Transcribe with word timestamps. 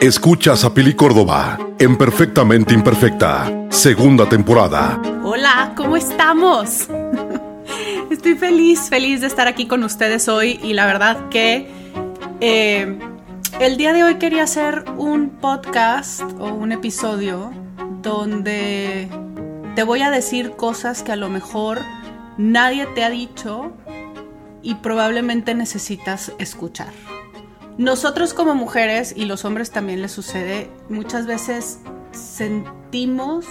Escuchas 0.00 0.64
a 0.64 0.72
Pili 0.72 0.94
Córdoba 0.94 1.58
en 1.76 1.98
Perfectamente 1.98 2.72
Imperfecta, 2.72 3.66
segunda 3.68 4.28
temporada. 4.28 5.02
Hola, 5.24 5.72
¿cómo 5.76 5.96
estamos? 5.96 6.86
Estoy 8.10 8.36
feliz, 8.36 8.88
feliz 8.88 9.22
de 9.22 9.26
estar 9.26 9.48
aquí 9.48 9.66
con 9.66 9.82
ustedes 9.82 10.28
hoy 10.28 10.60
y 10.62 10.74
la 10.74 10.86
verdad 10.86 11.28
que 11.30 11.68
eh, 12.40 12.96
el 13.58 13.76
día 13.76 13.92
de 13.92 14.04
hoy 14.04 14.14
quería 14.18 14.44
hacer 14.44 14.84
un 14.98 15.30
podcast 15.30 16.22
o 16.38 16.46
un 16.46 16.70
episodio 16.70 17.50
donde 18.00 19.08
te 19.74 19.82
voy 19.82 20.02
a 20.02 20.12
decir 20.12 20.52
cosas 20.52 21.02
que 21.02 21.10
a 21.10 21.16
lo 21.16 21.28
mejor 21.28 21.80
nadie 22.36 22.86
te 22.94 23.02
ha 23.02 23.10
dicho 23.10 23.72
y 24.62 24.76
probablemente 24.76 25.56
necesitas 25.56 26.32
escuchar. 26.38 26.92
Nosotros 27.78 28.34
como 28.34 28.56
mujeres, 28.56 29.14
y 29.16 29.24
los 29.24 29.44
hombres 29.44 29.70
también 29.70 30.02
les 30.02 30.10
sucede, 30.10 30.68
muchas 30.88 31.26
veces 31.26 31.78
sentimos 32.10 33.46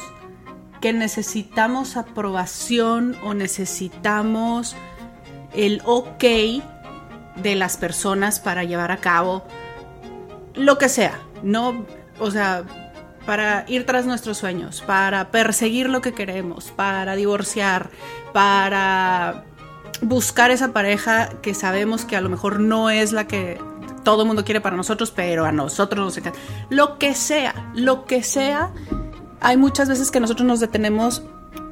que 0.82 0.92
necesitamos 0.92 1.96
aprobación 1.96 3.16
o 3.24 3.34
necesitamos 3.34 4.76
el 5.56 5.82
ok 5.86 6.24
de 7.38 7.56
las 7.56 7.78
personas 7.78 8.42
para 8.42 8.66
llevar 8.66 8.92
a 8.92 8.98
cabo 8.98 9.46
lo 10.56 10.78
que 10.78 10.90
sea, 10.90 11.20
no, 11.42 11.86
o 12.20 12.30
sea, 12.30 12.64
para 13.26 13.64
ir 13.68 13.86
tras 13.86 14.06
nuestros 14.06 14.38
sueños, 14.38 14.84
para 14.86 15.32
perseguir 15.32 15.90
lo 15.90 16.02
que 16.02 16.14
queremos, 16.14 16.72
para 16.72 17.16
divorciar, 17.16 17.92
para 18.34 19.46
buscar 20.02 20.52
esa 20.52 20.74
pareja 20.74 21.30
que 21.42 21.54
sabemos 21.54 22.06
que 22.06 22.18
a 22.18 22.22
lo 22.22 22.30
mejor 22.30 22.60
no 22.60 22.90
es 22.90 23.14
la 23.14 23.28
que 23.28 23.58
todo 24.08 24.22
el 24.22 24.28
mundo 24.28 24.46
quiere 24.46 24.62
para 24.62 24.78
nosotros, 24.78 25.12
pero 25.12 25.44
a 25.44 25.52
nosotros 25.52 26.06
no 26.06 26.12
sé 26.12 26.22
qué. 26.22 26.32
Lo 26.70 26.98
que 26.98 27.14
sea, 27.14 27.70
lo 27.76 28.06
que 28.06 28.24
sea, 28.24 28.72
hay 29.42 29.58
muchas 29.58 29.90
veces 29.90 30.12
que 30.12 30.22
nosotros 30.22 30.48
nos 30.48 30.62
detenemos 30.62 31.24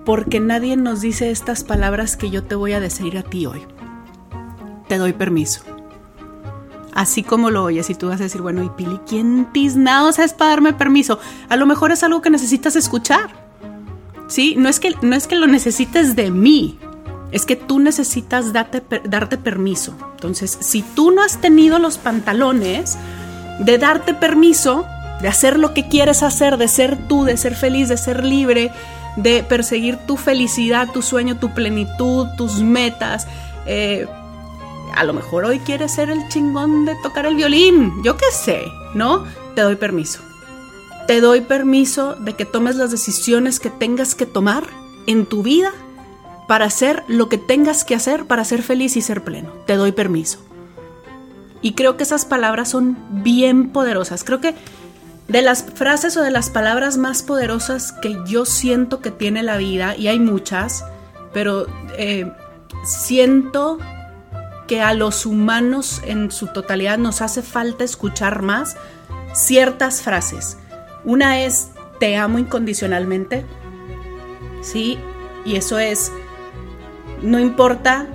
porque 0.03 0.41
nadie 0.41 0.75
nos 0.75 0.99
dice 0.99 1.31
estas 1.31 1.63
palabras 1.63 2.17
que 2.17 2.29
yo 2.29 2.43
te 2.43 2.55
voy 2.55 2.73
a 2.73 2.81
decir 2.81 3.17
a 3.17 3.23
ti 3.23 3.45
hoy. 3.45 3.65
Te 4.89 4.97
doy 4.97 5.13
permiso. 5.13 5.61
Así 6.93 7.23
como 7.23 7.51
lo 7.51 7.63
oyes 7.63 7.89
y 7.89 7.95
tú 7.95 8.09
vas 8.09 8.19
a 8.19 8.23
decir, 8.23 8.41
bueno, 8.41 8.65
y 8.65 8.69
Pili, 8.71 8.99
¿quién 9.07 9.47
tiznados 9.53 10.19
es 10.19 10.33
para 10.33 10.49
darme 10.49 10.73
permiso? 10.73 11.19
A 11.47 11.55
lo 11.55 11.65
mejor 11.65 11.93
es 11.93 12.03
algo 12.03 12.21
que 12.21 12.29
necesitas 12.29 12.75
escuchar. 12.75 13.29
¿Sí? 14.27 14.55
No 14.57 14.67
es 14.67 14.81
que, 14.81 14.93
no 15.01 15.15
es 15.15 15.27
que 15.27 15.37
lo 15.37 15.47
necesites 15.47 16.17
de 16.17 16.31
mí, 16.31 16.79
es 17.35 17.45
que 17.45 17.57
tú 17.57 17.79
necesitas 17.79 18.53
darte, 18.53 18.79
permiso. 18.79 19.93
Entonces, 20.13 20.57
si 20.61 20.81
tú 20.81 21.11
no 21.11 21.21
has 21.21 21.41
tenido 21.41 21.79
los 21.79 21.97
pantalones 21.97 22.97
de 23.59 23.77
darte 23.77 24.13
permiso, 24.13 24.85
de 25.21 25.27
hacer 25.27 25.59
lo 25.59 25.73
que 25.73 25.89
quieres 25.89 26.23
hacer, 26.23 26.55
de 26.55 26.69
ser 26.69 27.09
tú, 27.09 27.25
de 27.25 27.35
ser 27.35 27.53
feliz, 27.53 27.89
de 27.89 27.97
ser 27.97 28.23
libre, 28.23 28.71
de 29.17 29.43
perseguir 29.43 29.97
tu 30.07 30.15
felicidad, 30.15 30.93
tu 30.93 31.01
sueño, 31.01 31.37
tu 31.37 31.53
plenitud, 31.53 32.25
tus 32.37 32.61
metas, 32.61 33.27
eh, 33.65 34.07
a 34.95 35.03
lo 35.03 35.11
mejor 35.11 35.43
hoy 35.43 35.59
quieres 35.59 35.93
ser 35.93 36.09
el 36.09 36.25
chingón 36.29 36.85
de 36.85 36.95
tocar 37.03 37.25
el 37.25 37.35
violín, 37.35 38.01
yo 38.01 38.15
qué 38.15 38.31
sé, 38.31 38.61
¿no? 38.93 39.25
Te 39.55 39.61
doy 39.61 39.75
permiso. 39.75 40.21
Te 41.05 41.19
doy 41.19 41.41
permiso 41.41 42.15
de 42.15 42.31
que 42.31 42.45
tomes 42.45 42.77
las 42.77 42.91
decisiones 42.91 43.59
que 43.59 43.69
tengas 43.69 44.15
que 44.15 44.25
tomar 44.25 44.63
en 45.05 45.25
tu 45.25 45.43
vida 45.43 45.73
para 46.47 46.65
hacer 46.65 47.03
lo 47.07 47.29
que 47.29 47.37
tengas 47.37 47.83
que 47.83 47.95
hacer 47.95 48.25
para 48.25 48.43
ser 48.43 48.61
feliz 48.61 48.95
y 48.97 49.01
ser 49.01 49.23
pleno. 49.23 49.51
Te 49.65 49.75
doy 49.75 49.91
permiso. 49.91 50.39
Y 51.61 51.73
creo 51.73 51.97
que 51.97 52.03
esas 52.03 52.25
palabras 52.25 52.69
son 52.69 52.97
bien 53.23 53.69
poderosas. 53.69 54.23
Creo 54.23 54.41
que 54.41 54.55
de 55.27 55.41
las 55.41 55.63
frases 55.63 56.15
o 56.17 56.21
de 56.21 56.31
las 56.31 56.49
palabras 56.49 56.97
más 56.97 57.23
poderosas 57.23 57.91
que 57.91 58.17
yo 58.27 58.45
siento 58.45 59.01
que 59.01 59.11
tiene 59.11 59.41
la 59.41 59.57
vida, 59.57 59.95
y 59.97 60.07
hay 60.07 60.19
muchas, 60.19 60.85
pero 61.33 61.65
eh, 61.97 62.31
siento 62.83 63.79
que 64.67 64.81
a 64.81 64.93
los 64.93 65.25
humanos 65.25 66.01
en 66.05 66.31
su 66.31 66.47
totalidad 66.47 66.97
nos 66.97 67.21
hace 67.21 67.41
falta 67.41 67.83
escuchar 67.83 68.41
más 68.41 68.77
ciertas 69.33 70.01
frases. 70.01 70.57
Una 71.03 71.41
es, 71.41 71.69
te 71.99 72.17
amo 72.17 72.39
incondicionalmente, 72.39 73.45
¿sí? 74.61 74.97
Y 75.43 75.55
eso 75.55 75.77
es, 75.77 76.11
no 77.25 77.39
importa 77.39 78.07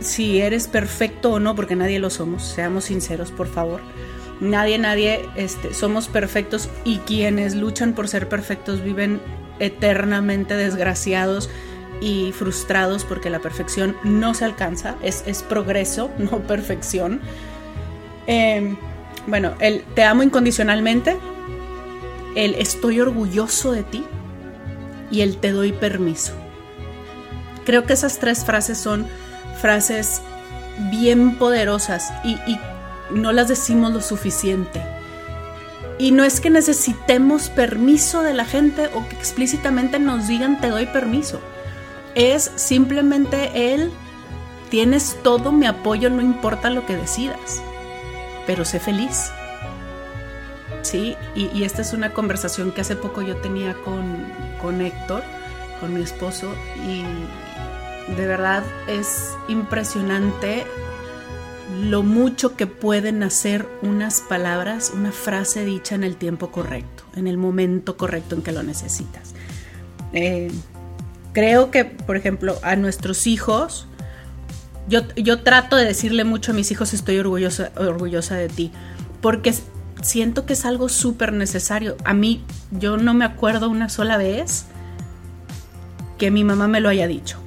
si 0.00 0.40
eres 0.40 0.66
perfecto 0.68 1.32
o 1.32 1.40
no, 1.40 1.54
porque 1.54 1.76
nadie 1.76 1.98
lo 1.98 2.10
somos, 2.10 2.42
seamos 2.42 2.84
sinceros, 2.84 3.30
por 3.30 3.46
favor. 3.46 3.80
Nadie, 4.40 4.78
nadie, 4.78 5.28
este, 5.36 5.74
somos 5.74 6.08
perfectos 6.08 6.70
y 6.84 6.98
quienes 6.98 7.54
luchan 7.54 7.92
por 7.92 8.08
ser 8.08 8.28
perfectos 8.28 8.82
viven 8.82 9.20
eternamente 9.58 10.56
desgraciados 10.56 11.50
y 12.00 12.32
frustrados 12.32 13.04
porque 13.04 13.28
la 13.28 13.40
perfección 13.40 13.94
no 14.02 14.32
se 14.32 14.46
alcanza, 14.46 14.96
es, 15.02 15.22
es 15.26 15.42
progreso, 15.42 16.10
no 16.18 16.38
perfección. 16.38 17.20
Em, 18.26 18.76
bueno, 19.26 19.52
el 19.60 19.82
te 19.94 20.04
amo 20.04 20.22
incondicionalmente, 20.22 21.18
el 22.34 22.54
estoy 22.54 23.00
orgulloso 23.00 23.72
de 23.72 23.82
ti 23.82 24.04
y 25.10 25.20
el 25.20 25.36
te 25.36 25.50
doy 25.50 25.72
permiso. 25.72 26.39
Creo 27.70 27.84
que 27.84 27.92
esas 27.92 28.18
tres 28.18 28.44
frases 28.44 28.78
son 28.78 29.06
frases 29.62 30.22
bien 30.90 31.38
poderosas 31.38 32.12
y, 32.24 32.36
no 33.12 33.30
las 33.30 33.46
decimos 33.46 33.92
lo 33.92 34.00
suficiente. 34.00 34.82
Y 35.96 36.10
no 36.10 36.24
es 36.24 36.40
que 36.40 36.50
necesitemos 36.50 37.48
permiso 37.48 38.24
de 38.24 38.34
la 38.34 38.44
gente 38.44 38.90
o 38.92 39.08
que 39.08 39.14
explícitamente 39.14 40.00
nos 40.00 40.26
digan 40.26 40.60
te 40.60 40.66
doy 40.66 40.86
permiso. 40.86 41.40
Es 42.16 42.50
simplemente 42.56 43.72
el 43.72 43.92
tienes 44.68 45.16
todo 45.22 45.52
mi 45.52 45.66
apoyo, 45.66 46.10
no 46.10 46.22
importa 46.22 46.70
lo 46.70 46.86
que 46.86 46.96
decidas, 46.96 47.62
pero 48.48 48.64
sé 48.64 48.80
feliz. 48.80 49.30
Sí, 50.82 51.14
y, 51.36 51.62
esta 51.62 51.82
es 51.82 51.92
una 51.92 52.12
conversación 52.12 52.72
que 52.72 52.80
hace 52.80 52.96
poco 52.96 53.22
yo 53.22 53.36
tenía 53.36 53.74
con, 53.74 54.24
con 54.60 54.80
Héctor, 54.80 55.22
con 55.78 55.94
mi 55.94 56.02
esposo, 56.02 56.52
y 56.84 57.04
de 58.16 58.26
verdad 58.26 58.62
es 58.88 59.36
impresionante 59.48 60.64
lo 61.82 62.02
mucho 62.02 62.56
que 62.56 62.66
pueden 62.66 63.22
hacer 63.22 63.66
unas 63.82 64.20
palabras, 64.20 64.92
una 64.94 65.12
frase 65.12 65.64
dicha 65.64 65.94
en 65.94 66.04
el 66.04 66.16
tiempo 66.16 66.50
correcto, 66.50 67.04
en 67.14 67.26
el 67.26 67.38
momento 67.38 67.96
correcto 67.96 68.34
en 68.34 68.42
que 68.42 68.52
lo 68.52 68.62
necesitas. 68.62 69.34
Eh, 70.12 70.50
creo 71.32 71.70
que, 71.70 71.84
por 71.84 72.16
ejemplo, 72.16 72.58
a 72.62 72.74
nuestros 72.76 73.26
hijos, 73.26 73.86
yo, 74.88 75.02
yo, 75.14 75.42
trato 75.42 75.76
de 75.76 75.84
decirle 75.84 76.24
mucho 76.24 76.50
a 76.50 76.54
mis 76.54 76.70
hijos 76.72 76.92
estoy 76.92 77.18
orgullosa, 77.18 77.70
orgullosa 77.76 78.34
de 78.34 78.48
ti, 78.48 78.72
porque 79.20 79.54
siento 80.02 80.46
que 80.46 80.54
es 80.54 80.64
algo 80.64 80.88
súper 80.88 81.32
necesario. 81.32 81.96
A 82.04 82.14
mí, 82.14 82.44
yo 82.72 82.96
no 82.96 83.14
me 83.14 83.24
acuerdo 83.24 83.70
una 83.70 83.88
sola 83.88 84.16
vez 84.16 84.64
que 86.18 86.32
mi 86.32 86.42
mamá 86.42 86.66
me 86.66 86.80
lo 86.80 86.88
haya 86.88 87.06
dicho. 87.06 87.38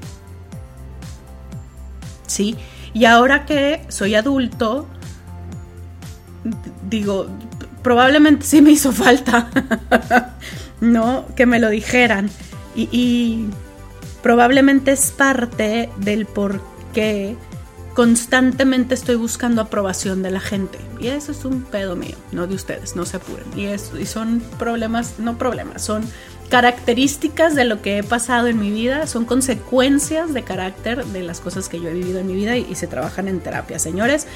¿Sí? 2.33 2.55
Y 2.93 3.05
ahora 3.05 3.45
que 3.45 3.85
soy 3.89 4.15
adulto, 4.15 4.87
digo, 6.89 7.27
probablemente 7.81 8.45
sí 8.45 8.61
me 8.61 8.71
hizo 8.71 8.91
falta, 8.91 9.49
¿no? 10.81 11.25
Que 11.35 11.45
me 11.45 11.59
lo 11.59 11.69
dijeran. 11.69 12.29
Y, 12.75 13.45
probablemente 14.23 14.91
es 14.91 15.11
parte 15.11 15.89
del 15.97 16.25
por 16.25 16.61
qué 16.93 17.35
constantemente 17.93 18.95
estoy 18.95 19.15
buscando 19.15 19.61
aprobación 19.61 20.23
de 20.23 20.31
la 20.31 20.39
gente. 20.39 20.79
Y 20.99 21.07
eso 21.07 21.31
es 21.33 21.45
un 21.45 21.61
pedo 21.63 21.95
mío, 21.95 22.15
no 22.31 22.47
de 22.47 22.55
ustedes, 22.55 22.95
no 22.95 23.05
se 23.05 23.17
apuren. 23.17 23.45
Y, 23.55 23.65
eso, 23.65 23.99
y 23.99 24.05
son 24.05 24.41
problemas, 24.57 25.19
no 25.19 25.37
problemas, 25.37 25.83
son 25.83 26.03
características 26.53 27.55
de 27.55 27.63
lo 27.63 27.81
que 27.81 27.97
he 27.97 28.03
pasado 28.03 28.45
en 28.45 28.59
mi 28.59 28.69
vida, 28.69 29.07
son 29.07 29.25
consecuencias 29.25 30.35
de 30.35 30.43
carácter 30.43 31.03
de 31.03 31.23
las 31.23 31.39
cosas 31.39 31.67
que 31.67 31.79
yo 31.79 31.89
he 31.89 31.93
vivido 31.93 32.19
en 32.19 32.27
mi 32.27 32.35
vida 32.35 32.55
y, 32.55 32.75
se 32.75 32.85
trabajan 32.85 33.27
en 33.27 33.39
terapia. 33.39 33.79
Señores, 33.79 34.27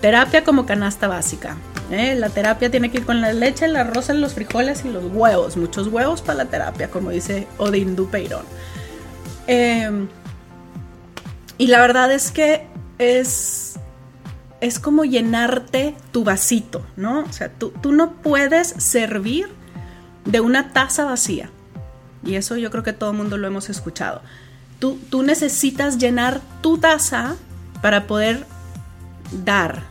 terapia 0.00 0.42
como 0.42 0.64
canasta 0.64 1.06
básica. 1.06 1.58
¿eh? 1.90 2.14
La 2.14 2.30
terapia 2.30 2.70
tiene 2.70 2.90
que 2.90 2.96
ir 2.96 3.04
con 3.04 3.20
la 3.20 3.34
leche, 3.34 3.66
el 3.66 3.76
arroz, 3.76 4.08
los 4.08 4.32
frijoles 4.32 4.86
y 4.86 4.88
los 4.88 5.04
huevos. 5.12 5.58
Muchos 5.58 5.88
huevos 5.88 6.22
para 6.22 6.44
la 6.44 6.44
terapia, 6.46 6.88
como 6.88 7.10
dice 7.10 7.46
Odín 7.58 7.94
Dupeirón. 7.94 8.46
Em, 9.46 10.08
y 11.58 11.66
la 11.66 11.82
verdad 11.82 12.10
es 12.10 12.30
que 12.30 12.66
es, 12.96 13.74
es 14.62 14.78
como 14.78 15.04
llenarte 15.04 15.94
tu 16.10 16.24
vasito, 16.24 16.86
¿no? 16.96 17.20
O 17.20 17.32
sea, 17.34 17.50
tú, 17.50 17.74
tú 17.82 17.92
no 17.92 18.14
puedes 18.22 18.68
servir 18.78 19.50
de 20.24 20.40
una 20.40 20.72
taza 20.72 21.04
vacía. 21.04 21.50
Y 22.26 22.34
eso 22.34 22.56
yo 22.56 22.70
creo 22.70 22.82
que 22.82 22.92
todo 22.92 23.10
el 23.10 23.16
mundo 23.16 23.36
lo 23.38 23.46
hemos 23.46 23.70
escuchado. 23.70 24.20
Tú, 24.78 24.98
tú 25.10 25.22
necesitas 25.22 25.98
llenar 25.98 26.40
tu 26.60 26.78
taza 26.78 27.36
para 27.80 28.06
poder 28.06 28.44
dar, 29.44 29.84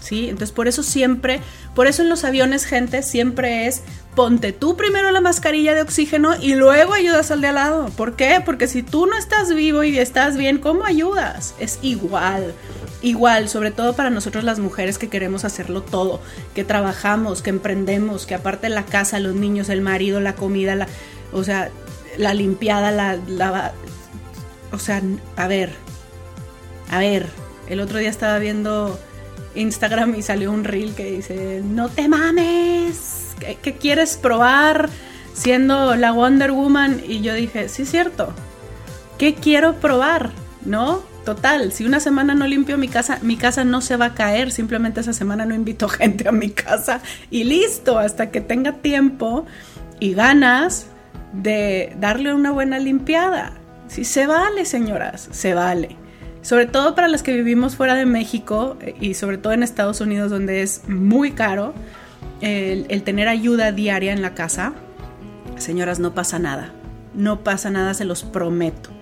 ¿sí? 0.00 0.28
Entonces 0.28 0.52
por 0.52 0.68
eso 0.68 0.82
siempre, 0.82 1.40
por 1.74 1.86
eso 1.86 2.02
en 2.02 2.08
los 2.08 2.24
aviones, 2.24 2.64
gente, 2.64 3.02
siempre 3.02 3.66
es 3.66 3.82
ponte 4.18 4.52
tú 4.52 4.76
primero 4.76 5.12
la 5.12 5.20
mascarilla 5.20 5.74
de 5.74 5.82
oxígeno 5.82 6.34
y 6.40 6.56
luego 6.56 6.92
ayudas 6.92 7.30
al 7.30 7.40
de 7.40 7.48
al 7.48 7.54
lado. 7.54 7.88
¿Por 7.96 8.16
qué? 8.16 8.42
Porque 8.44 8.66
si 8.66 8.82
tú 8.82 9.06
no 9.06 9.16
estás 9.16 9.54
vivo 9.54 9.84
y 9.84 9.96
estás 9.96 10.36
bien, 10.36 10.58
¿cómo 10.58 10.84
ayudas? 10.84 11.54
Es 11.60 11.78
igual. 11.82 12.52
Igual, 13.00 13.48
sobre 13.48 13.70
todo 13.70 13.94
para 13.94 14.10
nosotros 14.10 14.42
las 14.42 14.58
mujeres 14.58 14.98
que 14.98 15.08
queremos 15.08 15.44
hacerlo 15.44 15.82
todo, 15.82 16.20
que 16.54 16.64
trabajamos, 16.64 17.42
que 17.42 17.50
emprendemos, 17.50 18.26
que 18.26 18.34
aparte 18.34 18.68
la 18.68 18.84
casa, 18.84 19.20
los 19.20 19.36
niños, 19.36 19.68
el 19.68 19.82
marido, 19.82 20.20
la 20.20 20.34
comida, 20.34 20.74
la, 20.74 20.88
o 21.32 21.44
sea, 21.44 21.70
la 22.16 22.34
limpiada, 22.34 22.90
la, 22.90 23.72
o 24.72 24.78
sea, 24.78 25.00
a 25.36 25.46
ver, 25.46 25.72
a 26.90 26.98
ver, 26.98 27.26
el 27.68 27.80
otro 27.80 27.98
día 27.98 28.10
estaba 28.10 28.38
viendo 28.38 28.98
Instagram 29.54 30.16
y 30.16 30.22
salió 30.22 30.50
un 30.50 30.64
reel 30.64 30.94
que 30.94 31.04
dice, 31.12 31.62
no 31.64 31.88
te 31.88 32.08
mames, 32.08 33.34
¿qué, 33.62 33.74
quieres 33.74 34.16
probar 34.16 34.88
siendo 35.34 35.94
la 35.94 36.10
Wonder 36.10 36.50
Woman? 36.50 37.00
Y 37.06 37.20
yo 37.20 37.34
dije, 37.34 37.68
sí 37.68 37.82
es 37.82 37.90
cierto, 37.90 38.32
¿qué 39.18 39.34
quiero 39.34 39.76
probar? 39.76 40.32
¿No? 40.64 41.02
Total, 41.28 41.72
si 41.72 41.84
una 41.84 42.00
semana 42.00 42.34
no 42.34 42.46
limpio 42.46 42.78
mi 42.78 42.88
casa, 42.88 43.18
mi 43.20 43.36
casa 43.36 43.62
no 43.62 43.82
se 43.82 43.98
va 43.98 44.06
a 44.06 44.14
caer, 44.14 44.50
simplemente 44.50 45.00
esa 45.00 45.12
semana 45.12 45.44
no 45.44 45.54
invito 45.54 45.86
gente 45.90 46.26
a 46.26 46.32
mi 46.32 46.48
casa 46.48 47.02
y 47.30 47.44
listo, 47.44 47.98
hasta 47.98 48.30
que 48.30 48.40
tenga 48.40 48.72
tiempo 48.72 49.44
y 50.00 50.14
ganas 50.14 50.86
de 51.34 51.94
darle 52.00 52.32
una 52.32 52.50
buena 52.50 52.78
limpiada. 52.78 53.52
Si 53.88 54.06
se 54.06 54.26
vale, 54.26 54.64
señoras, 54.64 55.28
se 55.30 55.52
vale 55.52 55.98
sobre 56.40 56.64
todo 56.64 56.94
para 56.94 57.08
las 57.08 57.22
que 57.22 57.34
vivimos 57.34 57.76
fuera 57.76 57.94
de 57.94 58.06
México 58.06 58.78
eh, 58.80 58.94
y 58.98 59.12
sobre 59.12 59.36
todo 59.36 59.52
en 59.52 59.62
Estados 59.62 60.00
Unidos 60.00 60.30
donde 60.30 60.62
es 60.62 60.88
muy 60.88 61.32
caro 61.32 61.74
el, 62.40 63.02
tener 63.02 63.28
ayuda 63.28 63.70
diaria 63.70 64.14
en 64.14 64.22
la 64.22 64.32
casa, 64.32 64.72
señoras, 65.58 65.98
no 65.98 66.14
pasa 66.14 66.38
nada, 66.38 66.72
no 67.12 67.44
pasa 67.44 67.68
nada, 67.68 67.92
se 67.92 68.06
los 68.06 68.22
prometo. 68.22 68.97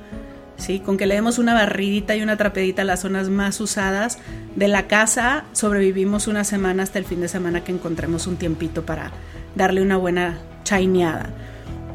¿Sí? 0.57 0.81
Con 0.81 0.97
que 0.97 1.07
le 1.07 1.15
demos 1.15 1.39
una 1.39 1.53
barridita 1.55 2.17
y 2.17 2.23
una 2.23 2.37
trapedita 2.37 2.83
a 2.83 2.85
las 2.85 3.01
zonas 3.01 3.29
más 3.29 3.61
usadas 3.61 4.19
de 4.55 4.69
la 4.69 4.87
casa, 4.87 5.45
sobrevivimos 5.53 6.29
una 6.29 6.45
semana 6.45 6.83
hasta 6.83 6.99
el 6.99 7.05
fin 7.05 7.21
de 7.21 7.29
semana 7.29 7.63
que 7.63 7.73
encontremos 7.73 8.27
un 8.27 8.37
tiempito 8.37 8.87
para 8.87 9.13
darle 9.55 9.83
una 9.83 9.97
buena 9.99 10.39
chaineada. 10.65 11.31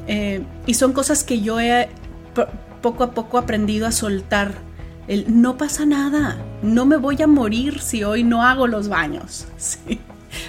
Eh, 0.07 0.43
y 0.67 0.75
son 0.75 0.93
cosas 0.93 1.23
que 1.23 1.41
yo 1.41 1.59
he 1.59 1.89
poco 2.81 3.03
a 3.03 3.11
poco 3.11 3.37
aprendido 3.37 3.87
a 3.87 3.91
soltar 3.91 4.53
no 5.27 5.57
pasa 5.57 5.85
nada, 5.85 6.37
no 6.61 6.85
me 6.85 6.95
voy 6.97 7.21
a 7.21 7.27
morir 7.27 7.81
si 7.81 8.03
hoy 8.03 8.23
no 8.23 8.43
hago 8.43 8.67
los 8.67 8.87
baños. 8.87 9.47
¿sí? 9.57 9.99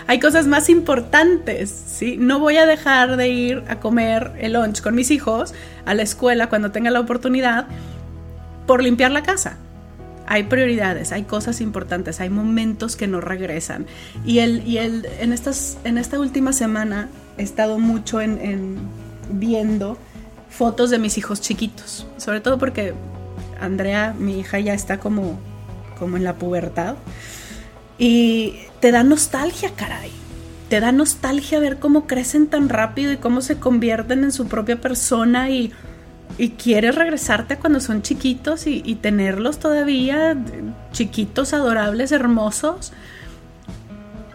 Hay 0.07 0.21
cosas 0.21 0.47
más 0.47 0.69
importantes, 0.69 1.71
¿sí? 1.71 2.17
No 2.17 2.39
voy 2.39 2.57
a 2.57 2.67
dejar 2.67 3.17
de 3.17 3.29
ir 3.29 3.65
a 3.69 3.81
comer 3.81 4.33
el 4.39 4.53
lunch 4.53 4.81
con 4.81 4.95
mis 4.95 5.11
hijos 5.11 5.55
a 5.85 5.95
la 5.95 6.03
escuela 6.03 6.49
cuando 6.49 6.71
tenga 6.71 6.91
la 6.91 7.01
oportunidad 7.01 7.67
por 8.73 8.83
limpiar 8.83 9.11
la 9.11 9.23
casa. 9.23 9.59
Hay 10.27 10.45
prioridades, 10.45 11.13
hay 11.13 11.25
cosas 11.25 11.61
importantes, 11.61 12.23
hay 12.23 12.31
momentos 12.31 12.97
que 12.97 13.07
no 13.07 13.21
regresan. 13.21 13.85
Y, 14.25 14.39
el, 14.39 14.67
y 14.67 14.79
el, 14.79 15.07
en, 15.21 15.35
estas, 15.35 15.77
en 15.85 15.99
esta 15.99 16.19
última 16.19 16.55
semana 16.55 17.11
he 17.37 17.43
estado 17.43 17.79
mucho 17.79 18.23
en 18.23 18.79
viendo 19.31 19.99
fotos 20.49 20.89
de 20.89 20.99
mis 20.99 21.19
hijos 21.19 21.43
chiquitos, 21.43 22.07
sobre 22.17 22.41
todo 22.41 22.57
porque 22.57 22.95
Andrea, 23.61 24.15
mi 24.19 24.41
hija, 24.41 24.59
ya 24.59 24.73
está 24.73 24.99
como, 24.99 25.39
como 25.99 26.17
en 26.17 26.25
la 26.25 26.37
pubertad. 26.37 26.95
Y 27.99 28.55
te 28.81 28.91
da 28.91 29.05
nostalgia, 29.05 29.71
caray. 29.77 30.11
Te 30.71 30.81
da 30.81 30.93
nostalgia 30.93 31.59
ver 31.59 31.79
cómo 31.79 32.07
crecen 32.07 32.47
tan 32.47 32.71
rápido 32.71 33.13
y 33.13 33.19
cómo 33.19 33.43
se 33.43 33.59
convierten 33.59 34.25
en 34.25 34.33
su 34.33 34.47
propia 34.47 34.81
persona 34.81 35.51
y, 35.51 35.75
y 36.39 36.51
quieres 36.51 36.95
regresarte 36.95 37.57
cuando 37.59 37.81
son 37.81 38.03
chiquitos 38.03 38.67
y, 38.67 38.83
y 38.85 38.97
tenerlos 38.97 39.59
todavía 39.59 40.37
chiquitos, 40.93 41.53
adorables, 41.53 42.13
hermosos. 42.13 42.93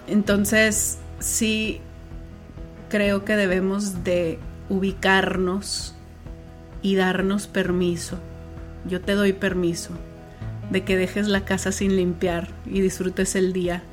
Entonces, 0.07 0.97
sí, 1.19 1.81
creo 2.89 3.25
que 3.25 3.35
debemos 3.35 4.03
de 4.03 4.39
ubicarnos 4.69 5.95
y 6.81 6.95
darnos 6.95 7.47
permiso 7.47 8.17
yo 8.87 9.01
te 9.01 9.13
doy 9.13 9.33
permiso 9.33 9.91
de 10.69 10.83
que 10.83 10.97
dejes 10.97 11.27
la 11.27 11.41
casa 11.41 11.71
sin 11.71 11.95
limpiar 11.95 12.47
y 12.65 12.81
disfrutes 12.81 13.35
el 13.35 13.53
día, 13.53 13.83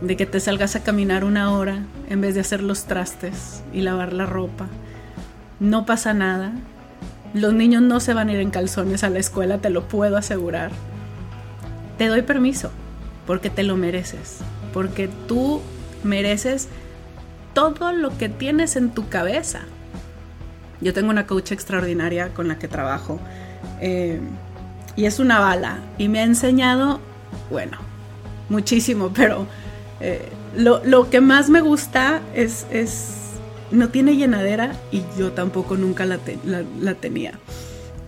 de 0.00 0.16
que 0.16 0.26
te 0.26 0.40
salgas 0.40 0.76
a 0.76 0.82
caminar 0.82 1.24
una 1.24 1.52
hora 1.52 1.84
en 2.08 2.20
vez 2.20 2.34
de 2.34 2.40
hacer 2.40 2.62
los 2.62 2.84
trastes 2.84 3.62
y 3.72 3.80
lavar 3.82 4.12
la 4.12 4.26
ropa. 4.26 4.68
No 5.60 5.86
pasa 5.86 6.14
nada. 6.14 6.52
Los 7.34 7.54
niños 7.54 7.82
no 7.82 8.00
se 8.00 8.14
van 8.14 8.28
a 8.28 8.32
ir 8.32 8.40
en 8.40 8.50
calzones 8.50 9.04
a 9.04 9.10
la 9.10 9.18
escuela, 9.18 9.58
te 9.58 9.70
lo 9.70 9.86
puedo 9.88 10.16
asegurar. 10.16 10.70
Te 11.98 12.06
doy 12.06 12.22
permiso, 12.22 12.70
porque 13.26 13.50
te 13.50 13.62
lo 13.62 13.76
mereces, 13.76 14.38
porque 14.72 15.08
tú 15.28 15.60
mereces 16.02 16.68
todo 17.54 17.92
lo 17.92 18.16
que 18.16 18.28
tienes 18.28 18.76
en 18.76 18.90
tu 18.90 19.08
cabeza. 19.08 19.60
Yo 20.80 20.94
tengo 20.94 21.10
una 21.10 21.26
coach 21.26 21.52
extraordinaria 21.52 22.30
con 22.30 22.48
la 22.48 22.58
que 22.58 22.66
trabajo 22.66 23.20
eh, 23.80 24.20
y 24.96 25.04
es 25.04 25.18
una 25.18 25.38
bala. 25.38 25.78
Y 25.98 26.08
me 26.08 26.20
ha 26.20 26.24
enseñado, 26.24 27.00
bueno, 27.50 27.78
muchísimo, 28.48 29.10
pero 29.14 29.46
eh, 30.00 30.28
lo, 30.56 31.10
que 31.10 31.20
más 31.20 31.48
me 31.50 31.60
gusta 31.60 32.20
es, 32.34 32.66
es, 32.70 33.14
no 33.70 33.88
tiene 33.88 34.16
llenadera 34.16 34.74
y 34.90 35.02
yo 35.18 35.32
tampoco 35.32 35.76
nunca 35.76 36.04
la, 36.04 36.18
la 36.80 36.94
tenía, 36.94 37.38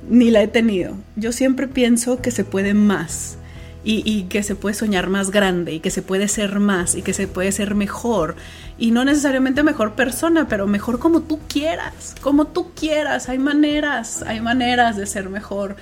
ni 0.08 0.30
la 0.30 0.42
he 0.42 0.48
tenido. 0.48 0.96
Yo 1.16 1.32
siempre 1.32 1.68
pienso 1.68 2.20
que 2.20 2.30
se 2.30 2.44
puede 2.44 2.74
más. 2.74 3.38
Y, 3.84 4.08
y, 4.08 4.28
que 4.28 4.44
se 4.44 4.54
puede 4.54 4.76
soñar 4.76 5.08
más 5.08 5.32
grande 5.32 5.72
y 5.72 5.80
que 5.80 5.90
se 5.90 6.02
puede 6.02 6.28
ser 6.28 6.60
más 6.60 6.94
y 6.94 7.02
que 7.02 7.12
se 7.12 7.26
puede 7.26 7.50
ser 7.50 7.74
mejor 7.74 8.36
y 8.78 8.92
no 8.92 9.04
necesariamente 9.04 9.64
mejor 9.64 9.94
persona, 9.94 10.46
pero 10.46 10.68
mejor 10.68 11.00
como 11.00 11.22
tú 11.22 11.40
quieras, 11.48 12.14
como 12.20 12.46
tú 12.46 12.70
quieras, 12.76 13.28
hay 13.28 13.40
maneras, 13.40 14.22
hay 14.24 14.40
maneras 14.40 14.96
de 14.96 15.06
ser 15.06 15.28
mejor 15.28 15.74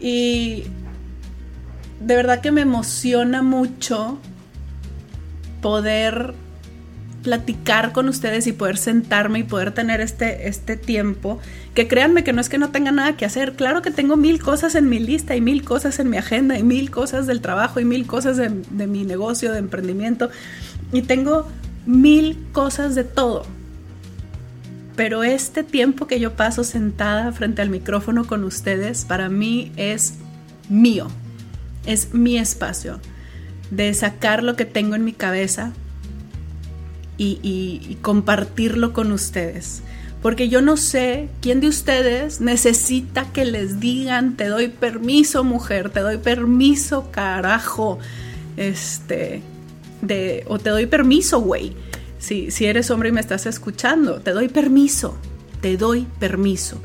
y 0.00 0.64
de 2.00 2.16
verdad 2.16 2.40
que 2.40 2.50
me 2.50 2.62
emociona 2.62 3.42
mucho 3.42 4.18
poder 5.60 6.34
platicar 7.22 7.92
con 7.92 8.08
ustedes 8.08 8.46
y 8.46 8.52
poder 8.52 8.76
sentarme 8.78 9.40
y 9.40 9.42
poder 9.44 9.72
tener 9.72 10.00
este, 10.00 10.48
este 10.48 10.76
tiempo, 10.76 11.38
que 11.74 11.86
créanme 11.86 12.24
que 12.24 12.32
no 12.32 12.40
es 12.40 12.48
que 12.48 12.58
no 12.58 12.70
tenga 12.70 12.92
nada 12.92 13.16
que 13.16 13.24
hacer, 13.24 13.54
claro 13.54 13.82
que 13.82 13.90
tengo 13.90 14.16
mil 14.16 14.40
cosas 14.40 14.74
en 14.74 14.88
mi 14.88 14.98
lista 14.98 15.36
y 15.36 15.40
mil 15.40 15.62
cosas 15.62 15.98
en 15.98 16.08
mi 16.08 16.16
agenda 16.16 16.58
y 16.58 16.62
mil 16.62 16.90
cosas 16.90 17.26
del 17.26 17.40
trabajo 17.40 17.80
y 17.80 17.84
mil 17.84 18.06
cosas 18.06 18.36
de, 18.36 18.50
de 18.70 18.86
mi 18.86 19.04
negocio, 19.04 19.52
de 19.52 19.58
emprendimiento 19.58 20.30
y 20.92 21.02
tengo 21.02 21.46
mil 21.86 22.38
cosas 22.52 22.94
de 22.94 23.04
todo. 23.04 23.44
Pero 24.96 25.24
este 25.24 25.62
tiempo 25.62 26.06
que 26.06 26.20
yo 26.20 26.34
paso 26.34 26.64
sentada 26.64 27.32
frente 27.32 27.62
al 27.62 27.70
micrófono 27.70 28.26
con 28.26 28.44
ustedes, 28.44 29.04
para 29.04 29.28
mí 29.28 29.72
es 29.76 30.14
mío, 30.68 31.08
es 31.86 32.12
mi 32.12 32.38
espacio 32.38 33.00
de 33.70 33.94
sacar 33.94 34.42
lo 34.42 34.56
que 34.56 34.64
tengo 34.64 34.94
en 34.96 35.04
mi 35.04 35.12
cabeza, 35.12 35.72
y, 37.20 37.98
compartirlo 38.02 38.92
con 38.92 39.12
ustedes. 39.12 39.82
Porque 40.22 40.48
yo 40.48 40.60
no 40.60 40.76
sé 40.76 41.28
quién 41.40 41.60
de 41.60 41.68
ustedes 41.68 42.40
necesita 42.40 43.26
que 43.32 43.44
les 43.44 43.80
digan, 43.80 44.36
te 44.36 44.48
doy 44.48 44.68
permiso 44.68 45.44
mujer, 45.44 45.90
te 45.90 46.00
doy 46.00 46.18
permiso 46.18 47.10
carajo, 47.10 47.98
este, 48.56 49.42
de, 50.02 50.44
o 50.48 50.58
te 50.58 50.70
doy 50.70 50.86
permiso 50.86 51.40
güey. 51.40 51.74
Si, 52.18 52.50
si 52.50 52.66
eres 52.66 52.90
hombre 52.90 53.08
y 53.08 53.12
me 53.12 53.20
estás 53.20 53.46
escuchando, 53.46 54.20
te 54.20 54.32
doy 54.32 54.48
permiso, 54.48 55.16
te 55.62 55.78
doy 55.78 56.06
permiso. 56.18 56.80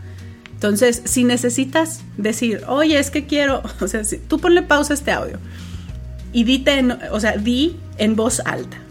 Entonces, 0.54 1.02
si 1.04 1.26
necesitas 1.26 2.02
decir, 2.16 2.62
oye, 2.68 2.98
es 2.98 3.12
que 3.12 3.26
quiero, 3.26 3.62
o 3.82 3.88
sea, 3.88 4.06
si, 4.06 4.18
tú 4.18 4.40
ponle 4.40 4.62
pausa 4.62 4.94
a 4.94 4.96
este 4.96 5.12
audio 5.12 5.40
y 6.32 6.46
dite, 6.46 6.86
o 7.12 7.20
sea, 7.20 7.36
di 7.38 7.78
en 7.98 8.16
voz 8.16 8.42
alta 8.46 8.85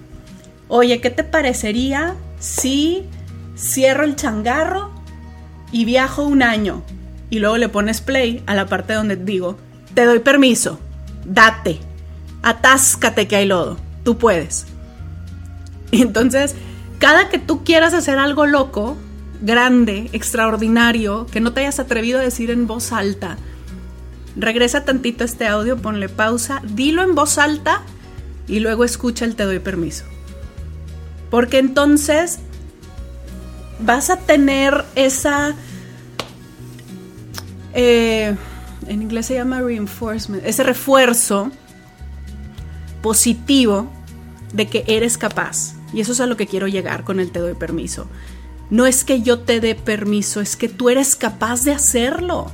oye, 0.68 1.00
¿qué 1.00 1.10
te 1.10 1.24
parecería 1.24 2.14
si 2.38 3.04
cierro 3.56 4.04
el 4.04 4.16
changarro 4.16 4.90
y 5.72 5.84
viajo 5.84 6.22
un 6.22 6.42
año? 6.42 6.82
Y 7.30 7.38
luego 7.38 7.56
le 7.56 7.68
pones 7.68 8.00
play 8.00 8.42
a 8.46 8.54
la 8.54 8.66
parte 8.66 8.94
donde 8.94 9.16
digo, 9.16 9.58
te 9.94 10.04
doy 10.04 10.20
permiso, 10.20 10.78
date, 11.24 11.78
atáscate 12.42 13.26
que 13.26 13.36
hay 13.36 13.46
lodo, 13.46 13.76
tú 14.04 14.18
puedes. 14.18 14.66
Entonces, 15.92 16.54
cada 16.98 17.28
que 17.28 17.38
tú 17.38 17.64
quieras 17.64 17.94
hacer 17.94 18.18
algo 18.18 18.46
loco, 18.46 18.96
grande, 19.40 20.08
extraordinario, 20.12 21.26
que 21.26 21.40
no 21.40 21.52
te 21.52 21.60
hayas 21.60 21.80
atrevido 21.80 22.18
a 22.18 22.22
decir 22.22 22.50
en 22.50 22.66
voz 22.66 22.92
alta, 22.92 23.36
regresa 24.36 24.84
tantito 24.84 25.24
este 25.24 25.46
audio, 25.46 25.76
ponle 25.76 26.08
pausa, 26.08 26.60
dilo 26.64 27.02
en 27.02 27.14
voz 27.14 27.38
alta 27.38 27.82
y 28.46 28.60
luego 28.60 28.84
escucha 28.84 29.24
el 29.24 29.36
te 29.36 29.44
doy 29.44 29.58
permiso. 29.58 30.04
Porque 31.34 31.58
entonces 31.58 32.38
vas 33.80 34.08
a 34.08 34.18
tener 34.18 34.84
esa... 34.94 35.52
Eh, 37.72 38.36
en 38.86 39.02
inglés 39.02 39.26
se 39.26 39.34
llama 39.34 39.60
reinforcement, 39.60 40.46
ese 40.46 40.62
refuerzo 40.62 41.50
positivo 43.02 43.90
de 44.52 44.68
que 44.68 44.84
eres 44.86 45.18
capaz. 45.18 45.74
Y 45.92 46.00
eso 46.02 46.12
es 46.12 46.20
a 46.20 46.26
lo 46.26 46.36
que 46.36 46.46
quiero 46.46 46.68
llegar 46.68 47.02
con 47.02 47.18
el 47.18 47.32
te 47.32 47.40
doy 47.40 47.54
permiso. 47.54 48.06
No 48.70 48.86
es 48.86 49.02
que 49.02 49.20
yo 49.20 49.40
te 49.40 49.58
dé 49.58 49.74
permiso, 49.74 50.40
es 50.40 50.54
que 50.54 50.68
tú 50.68 50.88
eres 50.88 51.16
capaz 51.16 51.64
de 51.64 51.72
hacerlo. 51.72 52.46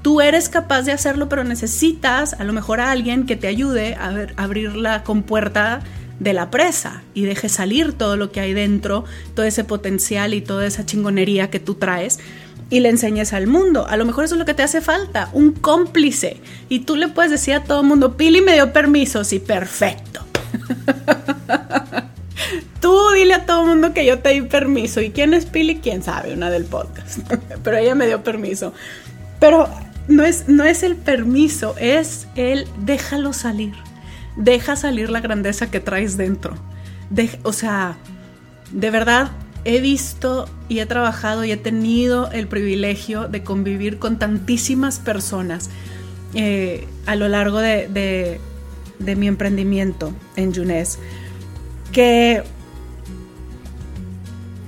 Tú 0.00 0.22
eres 0.22 0.48
capaz 0.48 0.84
de 0.84 0.92
hacerlo, 0.92 1.28
pero 1.28 1.44
necesitas 1.44 2.32
a 2.40 2.44
lo 2.44 2.54
mejor 2.54 2.80
a 2.80 2.90
alguien 2.90 3.26
que 3.26 3.36
te 3.36 3.48
ayude 3.48 3.96
a, 3.96 4.28
abrir 4.42 4.76
la 4.76 5.04
compuerta 5.04 5.82
de 6.22 6.32
la 6.32 6.50
presa 6.50 7.02
y 7.14 7.24
deje 7.24 7.48
salir 7.48 7.92
todo 7.92 8.16
lo 8.16 8.30
que 8.30 8.40
hay 8.40 8.54
dentro, 8.54 9.04
todo 9.34 9.44
ese 9.44 9.64
potencial 9.64 10.34
y 10.34 10.40
toda 10.40 10.66
esa 10.66 10.86
chingonería 10.86 11.50
que 11.50 11.58
tú 11.58 11.74
traes 11.74 12.20
y 12.70 12.80
le 12.80 12.88
enseñes 12.88 13.32
al 13.32 13.48
mundo. 13.48 13.86
A 13.88 13.96
lo 13.96 14.04
mejor 14.04 14.24
eso 14.24 14.34
es 14.34 14.38
lo 14.38 14.44
que 14.44 14.54
te 14.54 14.62
hace 14.62 14.80
falta, 14.80 15.28
un 15.32 15.52
cómplice. 15.52 16.38
Y 16.68 16.80
tú 16.80 16.96
le 16.96 17.08
puedes 17.08 17.30
decir 17.30 17.54
a 17.54 17.64
todo 17.64 17.80
el 17.80 17.86
mundo, 17.86 18.16
Pili 18.16 18.40
me 18.40 18.54
dio 18.54 18.72
permiso, 18.72 19.24
sí, 19.24 19.40
perfecto. 19.40 20.24
tú 22.80 22.96
dile 23.14 23.34
a 23.34 23.44
todo 23.44 23.62
el 23.62 23.68
mundo 23.68 23.92
que 23.92 24.06
yo 24.06 24.20
te 24.20 24.30
di 24.30 24.42
permiso. 24.42 25.00
¿Y 25.00 25.10
quién 25.10 25.34
es 25.34 25.44
Pili? 25.44 25.80
¿Quién 25.80 26.02
sabe? 26.02 26.32
Una 26.32 26.50
del 26.50 26.64
podcast. 26.64 27.18
Pero 27.64 27.76
ella 27.76 27.94
me 27.94 28.06
dio 28.06 28.22
permiso. 28.22 28.72
Pero 29.40 29.68
no 30.08 30.24
es, 30.24 30.48
no 30.48 30.64
es 30.64 30.82
el 30.82 30.96
permiso, 30.96 31.74
es 31.78 32.26
el 32.36 32.66
déjalo 32.78 33.32
salir. 33.32 33.74
Deja 34.36 34.76
salir 34.76 35.10
la 35.10 35.20
grandeza 35.20 35.70
que 35.70 35.80
traes 35.80 36.16
dentro. 36.16 36.54
o 37.42 37.52
sea, 37.52 37.96
de 38.72 38.90
verdad, 38.90 39.30
he 39.64 39.80
visto 39.80 40.48
y 40.68 40.80
he 40.80 40.86
trabajado 40.86 41.44
y 41.44 41.52
he 41.52 41.56
tenido 41.56 42.30
el 42.32 42.48
privilegio 42.48 43.28
de 43.28 43.42
convivir 43.44 43.98
con 43.98 44.18
tantísimas 44.18 44.98
personas 44.98 45.70
eh, 46.34 46.88
a 47.06 47.14
lo 47.14 47.28
largo 47.28 47.58
de, 47.58 48.40
mi 48.98 49.26
emprendimiento 49.26 50.12
en 50.36 50.52
Yunes, 50.52 50.98
que 51.92 52.42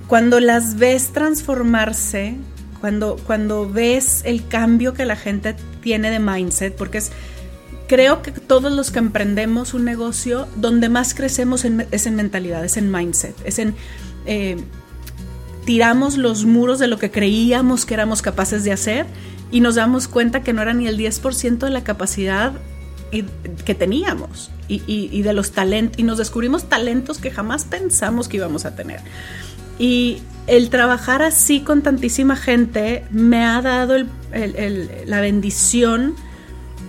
cuando 0.06 0.40
las 0.40 0.76
ves 0.76 1.12
transformarse, 1.12 2.36
cuando, 2.80 3.16
cuando 3.26 3.70
ves 3.70 4.22
el 4.24 4.46
cambio 4.46 4.92
que 4.92 5.06
la 5.06 5.16
gente 5.16 5.56
tiene 5.80 6.10
de 6.10 6.18
mindset, 6.18 6.76
porque 6.76 6.98
es, 6.98 7.12
creo 7.86 8.22
que 8.22 8.30
todos 8.32 8.72
los 8.72 8.90
que 8.90 8.98
emprendemos 8.98 9.74
un 9.74 9.84
negocio, 9.84 10.48
donde 10.56 10.88
más 10.88 11.14
crecemos 11.14 11.64
es 11.64 12.06
en 12.06 12.16
mentalidad, 12.16 12.64
es 12.64 12.76
en 12.76 12.90
mindset, 12.90 13.34
es 13.44 13.58
en... 13.58 13.74
Eh, 14.26 14.56
tiramos 15.64 16.16
los 16.18 16.44
muros 16.44 16.78
de 16.78 16.88
lo 16.88 16.98
que 16.98 17.10
creíamos 17.10 17.86
que 17.86 17.94
éramos 17.94 18.20
capaces 18.20 18.64
de 18.64 18.72
hacer 18.72 19.06
y 19.50 19.60
nos 19.60 19.76
damos 19.76 20.08
cuenta 20.08 20.42
que 20.42 20.52
no 20.52 20.60
era 20.60 20.74
ni 20.74 20.86
el 20.86 20.98
10% 20.98 21.58
de 21.58 21.70
la 21.70 21.84
capacidad 21.84 22.52
que 23.64 23.74
teníamos 23.74 24.50
y, 24.66 25.22
de 25.22 25.32
los 25.32 25.52
talentos, 25.52 25.98
y 25.98 26.02
nos 26.02 26.18
descubrimos 26.18 26.68
talentos 26.68 27.18
que 27.18 27.30
jamás 27.30 27.64
pensamos 27.64 28.28
que 28.28 28.38
íbamos 28.38 28.64
a 28.64 28.74
tener. 28.74 29.00
Y 29.78 30.18
el 30.46 30.68
trabajar 30.70 31.22
así 31.22 31.60
con 31.60 31.82
tantísima 31.82 32.36
gente 32.36 33.04
me 33.10 33.44
ha 33.44 33.62
dado 33.62 34.04
la 35.06 35.20
bendición 35.20 36.16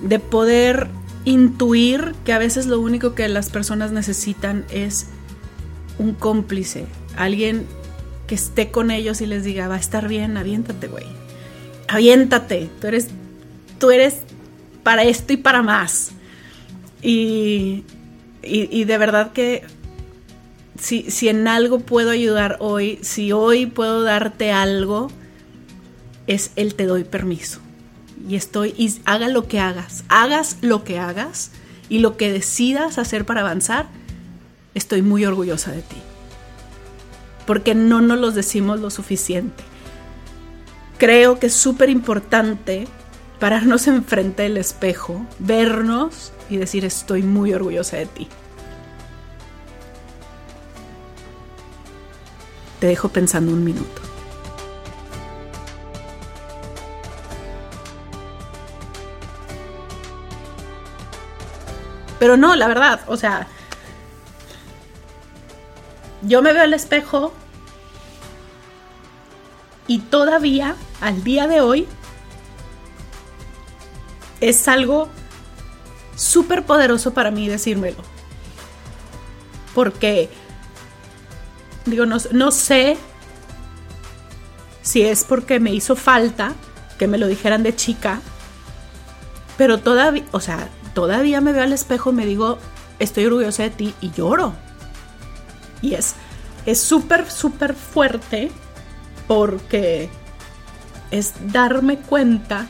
de 0.01 0.19
poder 0.19 0.87
intuir 1.25 2.13
que 2.23 2.33
a 2.33 2.37
veces 2.37 2.67
lo 2.67 2.79
único 2.79 3.15
que 3.15 3.27
las 3.27 3.49
personas 3.49 3.91
necesitan 3.91 4.65
es 4.69 5.07
un 5.97 6.13
cómplice, 6.13 6.85
alguien 7.17 7.65
que 8.27 8.35
esté 8.35 8.71
con 8.71 8.91
ellos 8.91 9.21
y 9.21 9.25
les 9.25 9.43
diga, 9.43 9.67
va 9.67 9.75
a 9.75 9.79
estar 9.79 10.07
bien, 10.07 10.37
aviéntate, 10.37 10.87
güey. 10.87 11.05
Aviéntate, 11.87 12.69
tú 12.81 12.87
eres, 12.87 13.09
tú 13.79 13.91
eres 13.91 14.21
para 14.83 15.03
esto 15.03 15.33
y 15.33 15.37
para 15.37 15.61
más. 15.61 16.11
Y, 17.01 17.83
y, 18.41 18.83
de 18.85 18.97
verdad 18.97 19.31
que 19.31 19.63
si, 20.79 21.09
si 21.11 21.29
en 21.29 21.47
algo 21.47 21.79
puedo 21.79 22.09
ayudar 22.09 22.57
hoy, 22.59 22.97
si 23.01 23.31
hoy 23.31 23.67
puedo 23.67 24.01
darte 24.01 24.51
algo, 24.51 25.09
es 26.25 26.51
el 26.55 26.73
te 26.73 26.85
doy 26.85 27.03
permiso. 27.03 27.59
Y 28.27 28.35
estoy, 28.35 28.73
y 28.77 28.99
haga 29.05 29.27
lo 29.27 29.47
que 29.47 29.59
hagas, 29.59 30.03
hagas 30.09 30.57
lo 30.61 30.83
que 30.83 30.99
hagas 30.99 31.51
y 31.89 31.99
lo 31.99 32.17
que 32.17 32.31
decidas 32.31 32.97
hacer 32.97 33.25
para 33.25 33.41
avanzar, 33.41 33.87
estoy 34.73 35.01
muy 35.01 35.25
orgullosa 35.25 35.71
de 35.71 35.81
ti 35.81 35.97
porque 37.45 37.75
no 37.75 38.01
nos 38.01 38.19
los 38.19 38.35
decimos 38.35 38.79
lo 38.79 38.89
suficiente. 38.89 39.63
Creo 40.97 41.39
que 41.39 41.47
es 41.47 41.53
súper 41.53 41.89
importante 41.89 42.87
pararnos 43.39 43.87
enfrente 43.87 44.43
del 44.43 44.57
espejo, 44.57 45.25
vernos 45.39 46.31
y 46.49 46.57
decir 46.57 46.85
estoy 46.85 47.21
muy 47.23 47.53
orgullosa 47.53 47.97
de 47.97 48.05
ti. 48.07 48.27
Te 52.79 52.87
dejo 52.87 53.09
pensando 53.09 53.51
un 53.51 53.63
minuto. 53.63 54.04
Pero 62.19 62.37
no, 62.37 62.55
la 62.55 62.67
verdad, 62.67 63.01
o 63.07 63.17
sea, 63.17 63.47
yo 66.21 66.41
me 66.41 66.53
veo 66.53 66.63
al 66.63 66.73
espejo 66.73 67.33
y 69.87 69.99
todavía, 69.99 70.75
al 71.01 71.23
día 71.23 71.47
de 71.47 71.61
hoy, 71.61 71.87
es 74.41 74.67
algo 74.67 75.09
súper 76.15 76.65
poderoso 76.65 77.13
para 77.13 77.31
mí 77.31 77.47
decírmelo. 77.47 77.97
Porque, 79.73 80.29
digo, 81.85 82.05
no, 82.05 82.17
no 82.31 82.51
sé 82.51 82.97
si 84.81 85.03
es 85.03 85.23
porque 85.23 85.59
me 85.59 85.73
hizo 85.73 85.95
falta 85.95 86.53
que 86.97 87.07
me 87.07 87.17
lo 87.17 87.27
dijeran 87.27 87.63
de 87.63 87.75
chica, 87.75 88.21
pero 89.57 89.79
todavía, 89.79 90.23
o 90.31 90.39
sea, 90.39 90.69
todavía 90.95 91.41
me 91.41 91.51
veo 91.51 91.61
al 91.61 91.73
espejo 91.73 92.09
y 92.09 92.13
me 92.13 92.25
digo, 92.25 92.57
estoy 92.97 93.25
orgullosa 93.25 93.61
de 93.63 93.69
ti 93.69 93.93
y 94.01 94.09
lloro. 94.11 94.53
Y 95.83 95.93
es 95.93 96.15
súper, 96.73 97.29
súper 97.29 97.75
fuerte 97.75 98.49
porque 99.27 100.09
es 101.11 101.33
darme 101.51 101.97
cuenta 101.97 102.67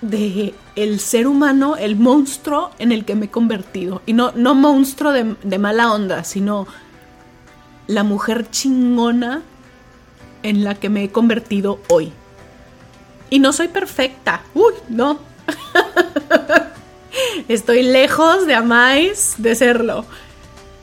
de 0.00 0.54
el 0.74 0.98
ser 0.98 1.28
humano, 1.28 1.76
el 1.76 1.94
monstruo 1.94 2.70
en 2.80 2.90
el 2.90 3.04
que 3.04 3.14
me 3.14 3.26
he 3.26 3.30
convertido. 3.30 4.02
Y 4.06 4.14
no, 4.14 4.32
no 4.34 4.54
monstruo 4.54 5.12
de, 5.12 5.36
de 5.44 5.58
mala 5.58 5.92
onda, 5.92 6.24
sino 6.24 6.66
la 7.86 8.02
mujer 8.02 8.50
chingona 8.50 9.42
en 10.42 10.64
la 10.64 10.74
que 10.74 10.88
me 10.88 11.04
he 11.04 11.10
convertido 11.10 11.80
hoy. 11.88 12.12
Y 13.30 13.38
no 13.38 13.52
soy 13.52 13.68
perfecta. 13.68 14.42
Uy, 14.54 14.72
no. 14.88 15.18
Estoy 17.48 17.82
lejos 17.82 18.46
de 18.46 18.54
amáis 18.54 19.34
de 19.38 19.54
serlo. 19.54 20.04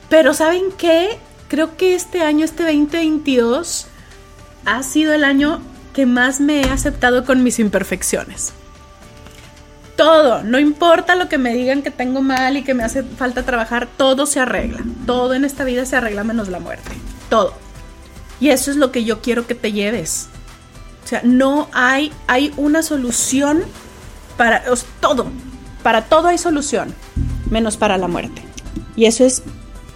Pero 0.08 0.34
¿saben 0.34 0.72
qué? 0.76 1.18
Creo 1.48 1.76
que 1.76 1.94
este 1.94 2.22
año, 2.22 2.44
este 2.44 2.64
2022, 2.64 3.86
ha 4.64 4.82
sido 4.82 5.12
el 5.12 5.24
año 5.24 5.60
que 5.94 6.06
más 6.06 6.40
me 6.40 6.60
he 6.60 6.70
aceptado 6.70 7.24
con 7.24 7.42
mis 7.42 7.58
imperfecciones. 7.58 8.52
Todo, 9.96 10.42
no 10.42 10.58
importa 10.58 11.14
lo 11.14 11.28
que 11.28 11.38
me 11.38 11.52
digan 11.52 11.82
que 11.82 11.90
tengo 11.90 12.22
mal 12.22 12.56
y 12.56 12.62
que 12.62 12.74
me 12.74 12.84
hace 12.84 13.02
falta 13.02 13.44
trabajar, 13.44 13.86
todo 13.96 14.26
se 14.26 14.40
arregla. 14.40 14.82
Todo 15.06 15.34
en 15.34 15.44
esta 15.44 15.64
vida 15.64 15.84
se 15.84 15.96
arregla 15.96 16.24
menos 16.24 16.48
la 16.48 16.58
muerte. 16.58 16.90
Todo. 17.28 17.54
Y 18.40 18.48
eso 18.48 18.70
es 18.70 18.76
lo 18.76 18.92
que 18.92 19.04
yo 19.04 19.20
quiero 19.20 19.46
que 19.46 19.54
te 19.54 19.72
lleves. 19.72 20.28
O 21.04 21.06
sea, 21.06 21.20
no 21.22 21.68
hay, 21.72 22.12
hay 22.26 22.54
una 22.56 22.82
solución 22.82 23.62
para 24.36 24.64
todo. 25.00 25.26
Para 25.82 26.06
todo 26.06 26.28
hay 26.28 26.38
solución, 26.38 26.94
menos 27.50 27.76
para 27.76 27.98
la 27.98 28.08
muerte. 28.08 28.42
Y 28.96 29.06
eso 29.06 29.24
es 29.24 29.42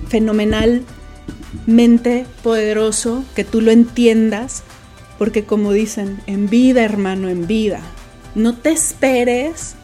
fenomenalmente 0.08 2.26
poderoso 2.42 3.24
que 3.34 3.44
tú 3.44 3.60
lo 3.60 3.70
entiendas, 3.70 4.62
porque 5.18 5.44
como 5.44 5.72
dicen, 5.72 6.20
en 6.26 6.48
vida, 6.48 6.82
hermano, 6.82 7.28
en 7.28 7.46
vida, 7.46 7.80
no 8.34 8.54
te 8.54 8.70
esperes 8.70 9.74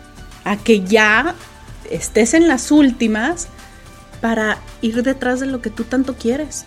a 0.45 0.57
que 0.57 0.81
ya 0.81 1.35
estés 1.91 2.35
en 2.35 2.49
las 2.49 2.71
últimas 2.71 3.49
para 4.21 4.59
ir 4.83 5.03
detrás 5.03 5.41
de 5.41 5.47
lo 5.47 5.61
que 5.61 5.71
tú 5.71 5.85
tanto 5.85 6.15
quieres. 6.15 6.65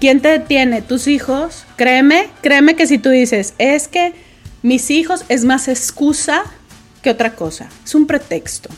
¿Quién 0.00 0.20
te 0.20 0.28
detiene? 0.28 0.82
¿Tus 0.82 1.08
hijos? 1.08 1.64
Créeme, 1.76 2.28
créeme 2.40 2.76
que 2.76 2.86
si 2.86 2.98
tú 2.98 3.10
dices, 3.10 3.54
es 3.58 3.88
que 3.88 4.14
mis 4.62 4.90
hijos 4.90 5.24
es 5.28 5.44
más 5.44 5.68
excusa 5.68 6.44
que 7.08 7.12
otra 7.12 7.34
cosa, 7.34 7.70
es 7.86 7.94
un 7.94 8.06
pretexto. 8.06 8.68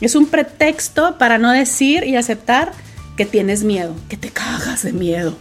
Es 0.00 0.14
un 0.14 0.28
pretexto 0.28 1.18
para 1.18 1.36
no 1.36 1.50
decir 1.50 2.04
y 2.04 2.16
aceptar 2.16 2.72
que 3.18 3.26
tienes 3.26 3.64
miedo, 3.64 3.94
que 4.08 4.16
te 4.16 4.30
cagas 4.30 4.82
de 4.82 4.94
miedo. 4.94 5.36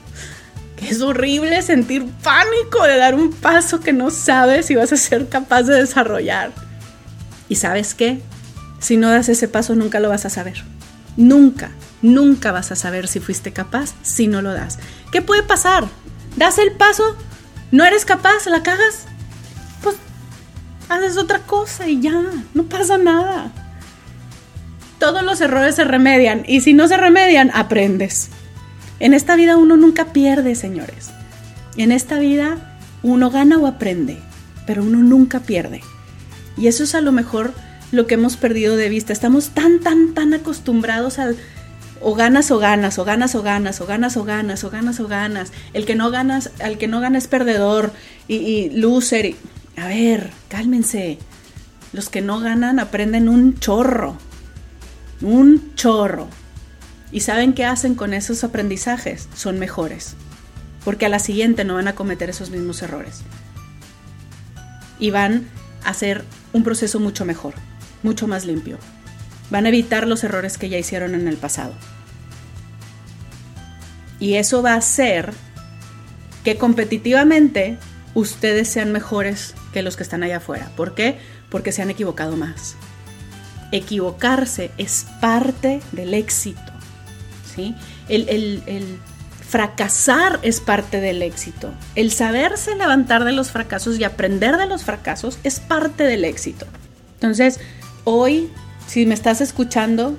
Que 0.75 0.89
es 0.89 1.01
horrible 1.01 1.61
sentir 1.61 2.05
pánico 2.21 2.83
de 2.83 2.97
dar 2.97 3.15
un 3.15 3.31
paso 3.31 3.79
que 3.79 3.93
no 3.93 4.09
sabes 4.09 4.65
si 4.65 4.75
vas 4.75 4.91
a 4.91 4.97
ser 4.97 5.29
capaz 5.29 5.63
de 5.63 5.75
desarrollar. 5.75 6.51
¿Y 7.47 7.55
sabes 7.55 7.95
qué? 7.95 8.19
Si 8.81 8.97
no 8.97 9.09
das 9.09 9.29
ese 9.29 9.47
paso 9.47 9.73
nunca 9.75 10.01
lo 10.01 10.09
vas 10.09 10.25
a 10.25 10.29
saber. 10.29 10.61
Nunca, 11.15 11.71
nunca 12.01 12.51
vas 12.51 12.69
a 12.73 12.75
saber 12.75 13.07
si 13.07 13.21
fuiste 13.21 13.53
capaz 13.53 13.93
si 14.01 14.27
no 14.27 14.41
lo 14.41 14.51
das. 14.51 14.77
¿Qué 15.13 15.21
puede 15.21 15.43
pasar? 15.43 15.87
¿Das 16.35 16.57
el 16.57 16.73
paso? 16.73 17.15
¿No 17.71 17.85
eres 17.85 18.03
capaz? 18.03 18.45
¿La 18.47 18.61
cagas? 18.61 19.05
Haces 20.89 21.17
otra 21.17 21.39
cosa 21.39 21.87
y 21.87 22.01
ya, 22.01 22.21
no 22.53 22.63
pasa 22.63 22.97
nada. 22.97 23.51
Todos 24.97 25.23
los 25.23 25.39
errores 25.39 25.75
se 25.75 25.83
remedian 25.83 26.43
y 26.47 26.61
si 26.61 26.73
no 26.73 26.87
se 26.87 26.97
remedian, 26.97 27.51
aprendes. 27.53 28.29
En 28.99 29.13
esta 29.13 29.35
vida 29.35 29.55
uno 29.55 29.77
nunca 29.77 30.05
pierde, 30.11 30.55
señores. 30.55 31.11
En 31.77 31.91
esta 31.91 32.19
vida 32.19 32.77
uno 33.03 33.29
gana 33.29 33.57
o 33.57 33.67
aprende, 33.67 34.17
pero 34.65 34.83
uno 34.83 34.97
nunca 34.97 35.39
pierde. 35.39 35.81
Y 36.57 36.67
eso 36.67 36.83
es 36.83 36.95
a 36.95 37.01
lo 37.01 37.11
mejor 37.11 37.53
lo 37.91 38.07
que 38.07 38.15
hemos 38.15 38.35
perdido 38.35 38.75
de 38.75 38.89
vista. 38.89 39.13
Estamos 39.13 39.49
tan, 39.51 39.79
tan, 39.79 40.13
tan 40.13 40.33
acostumbrados 40.33 41.19
al 41.19 41.37
o 42.01 42.15
ganas 42.15 42.49
o 42.51 42.59
ganas, 42.59 42.97
o 42.97 43.05
ganas 43.05 43.35
o 43.35 43.43
ganas, 43.43 43.81
o 43.81 43.85
ganas 43.85 44.17
o 44.17 44.23
ganas, 44.23 44.63
o 44.63 44.69
ganas 44.69 44.99
o 44.99 45.07
ganas. 45.07 45.51
El 45.73 45.85
que 45.85 45.95
no 45.95 46.11
ganas, 46.11 46.51
al 46.61 46.77
que 46.77 46.87
no 46.87 46.99
gana 46.99 47.17
es 47.17 47.27
perdedor 47.27 47.91
y, 48.27 48.35
y 48.35 48.69
loser. 48.71 49.35
A 49.79 49.87
ver, 49.87 50.31
cálmense. 50.49 51.19
Los 51.93 52.09
que 52.09 52.21
no 52.21 52.39
ganan 52.39 52.79
aprenden 52.79 53.29
un 53.29 53.57
chorro. 53.59 54.17
Un 55.21 55.73
chorro. 55.75 56.27
¿Y 57.11 57.21
saben 57.21 57.53
qué 57.53 57.63
hacen 57.63 57.95
con 57.95 58.13
esos 58.13 58.43
aprendizajes? 58.43 59.29
Son 59.35 59.57
mejores. 59.57 60.15
Porque 60.83 61.05
a 61.05 61.09
la 61.09 61.19
siguiente 61.19 61.63
no 61.63 61.75
van 61.75 61.87
a 61.87 61.95
cometer 61.95 62.29
esos 62.29 62.49
mismos 62.49 62.81
errores. 62.81 63.21
Y 64.99 65.11
van 65.11 65.47
a 65.85 65.91
hacer 65.91 66.25
un 66.51 66.63
proceso 66.63 66.99
mucho 66.99 67.23
mejor, 67.23 67.53
mucho 68.03 68.27
más 68.27 68.45
limpio. 68.45 68.77
Van 69.49 69.65
a 69.65 69.69
evitar 69.69 70.07
los 70.07 70.25
errores 70.25 70.57
que 70.57 70.67
ya 70.67 70.77
hicieron 70.77 71.15
en 71.15 71.27
el 71.27 71.37
pasado. 71.37 71.73
Y 74.19 74.33
eso 74.33 74.61
va 74.61 74.73
a 74.73 74.77
hacer 74.77 75.31
que 76.43 76.57
competitivamente 76.57 77.77
ustedes 78.13 78.67
sean 78.67 78.91
mejores 78.91 79.55
que 79.73 79.81
los 79.81 79.95
que 79.95 80.03
están 80.03 80.23
allá 80.23 80.37
afuera. 80.37 80.71
¿Por 80.75 80.95
qué? 80.95 81.19
Porque 81.49 81.71
se 81.71 81.81
han 81.81 81.89
equivocado 81.89 82.35
más. 82.35 82.75
Equivocarse 83.71 84.71
es 84.77 85.05
parte 85.21 85.81
del 85.91 86.13
éxito. 86.13 86.71
¿sí? 87.55 87.75
El, 88.07 88.27
el 88.29 88.99
fracasar 89.49 90.39
es 90.43 90.61
parte 90.61 91.01
del 91.01 91.23
éxito. 91.23 91.73
El 91.95 92.11
saberse 92.11 92.75
levantar 92.75 93.25
de 93.25 93.31
los 93.31 93.49
fracasos 93.49 93.99
y 93.99 94.03
aprender 94.03 94.57
de 94.57 94.67
los 94.67 94.83
fracasos 94.83 95.39
es 95.43 95.59
parte 95.59 96.03
del 96.03 96.23
éxito. 96.23 96.67
Entonces, 97.15 97.59
hoy, 98.03 98.51
si 98.87 99.07
me 99.07 99.15
estás 99.15 99.41
escuchando, 99.41 100.15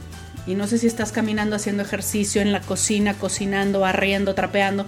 y 0.49 0.57
no 0.57 0.67
sé 0.67 0.79
si 0.79 0.89
estás 0.89 1.13
caminando 1.13 1.55
haciendo 1.55 1.85
ejercicio 1.85 2.43
en 2.43 2.53
la 2.53 2.61
cocina, 2.61 3.15
cocinando, 3.15 3.81
barriendo, 3.81 4.35
trapeando, 4.35 4.87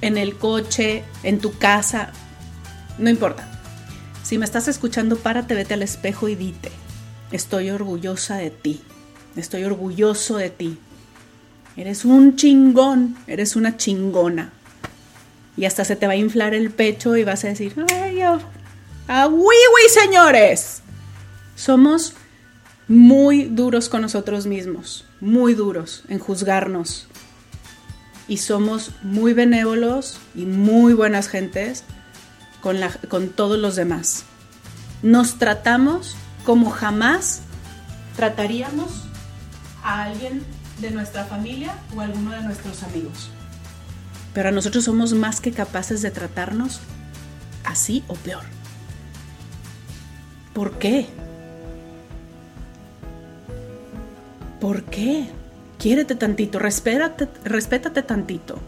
en 0.00 0.16
el 0.16 0.36
coche, 0.36 1.02
en 1.24 1.40
tu 1.40 1.58
casa, 1.58 2.10
no 2.98 3.10
importa. 3.10 3.48
Si 4.32 4.38
me 4.38 4.46
estás 4.46 4.66
escuchando, 4.66 5.18
párate, 5.18 5.54
vete 5.54 5.74
al 5.74 5.82
espejo 5.82 6.26
y 6.26 6.34
dite, 6.34 6.70
estoy 7.32 7.68
orgullosa 7.68 8.36
de 8.36 8.48
ti, 8.48 8.80
estoy 9.36 9.64
orgulloso 9.64 10.38
de 10.38 10.48
ti. 10.48 10.78
Eres 11.76 12.06
un 12.06 12.34
chingón, 12.36 13.14
eres 13.26 13.56
una 13.56 13.76
chingona. 13.76 14.50
Y 15.54 15.66
hasta 15.66 15.84
se 15.84 15.96
te 15.96 16.06
va 16.06 16.14
a 16.14 16.16
inflar 16.16 16.54
el 16.54 16.70
pecho 16.70 17.14
y 17.18 17.24
vas 17.24 17.44
a 17.44 17.48
decir, 17.48 17.74
ay, 17.92 18.22
¡ah, 18.22 19.28
señores! 19.92 20.80
Somos 21.54 22.14
muy 22.88 23.44
duros 23.44 23.90
con 23.90 24.00
nosotros 24.00 24.46
mismos, 24.46 25.04
muy 25.20 25.52
duros 25.52 26.04
en 26.08 26.18
juzgarnos. 26.18 27.06
Y 28.28 28.38
somos 28.38 28.92
muy 29.02 29.34
benévolos 29.34 30.16
y 30.34 30.46
muy 30.46 30.94
buenas 30.94 31.28
gentes 31.28 31.84
con, 32.62 32.80
la, 32.80 32.90
con 33.08 33.28
todos 33.28 33.58
los 33.58 33.76
demás. 33.76 34.24
Nos 35.02 35.38
tratamos 35.38 36.16
como 36.46 36.70
jamás 36.70 37.42
trataríamos 38.16 39.04
a 39.82 40.04
alguien 40.04 40.42
de 40.80 40.90
nuestra 40.90 41.24
familia 41.24 41.74
o 41.94 42.00
a 42.00 42.04
alguno 42.04 42.30
de 42.30 42.42
nuestros 42.42 42.82
amigos. 42.84 43.30
Pero 44.32 44.50
nosotros 44.50 44.84
somos 44.84 45.12
más 45.12 45.40
que 45.40 45.52
capaces 45.52 46.00
de 46.00 46.10
tratarnos 46.10 46.80
así 47.64 48.04
o 48.08 48.14
peor. 48.14 48.44
¿Por 50.54 50.78
qué? 50.78 51.08
¿Por 54.60 54.84
qué? 54.84 55.28
Quiérete 55.78 56.14
tantito, 56.14 56.58
respétate, 56.58 57.28
respétate 57.44 58.02
tantito. 58.02 58.58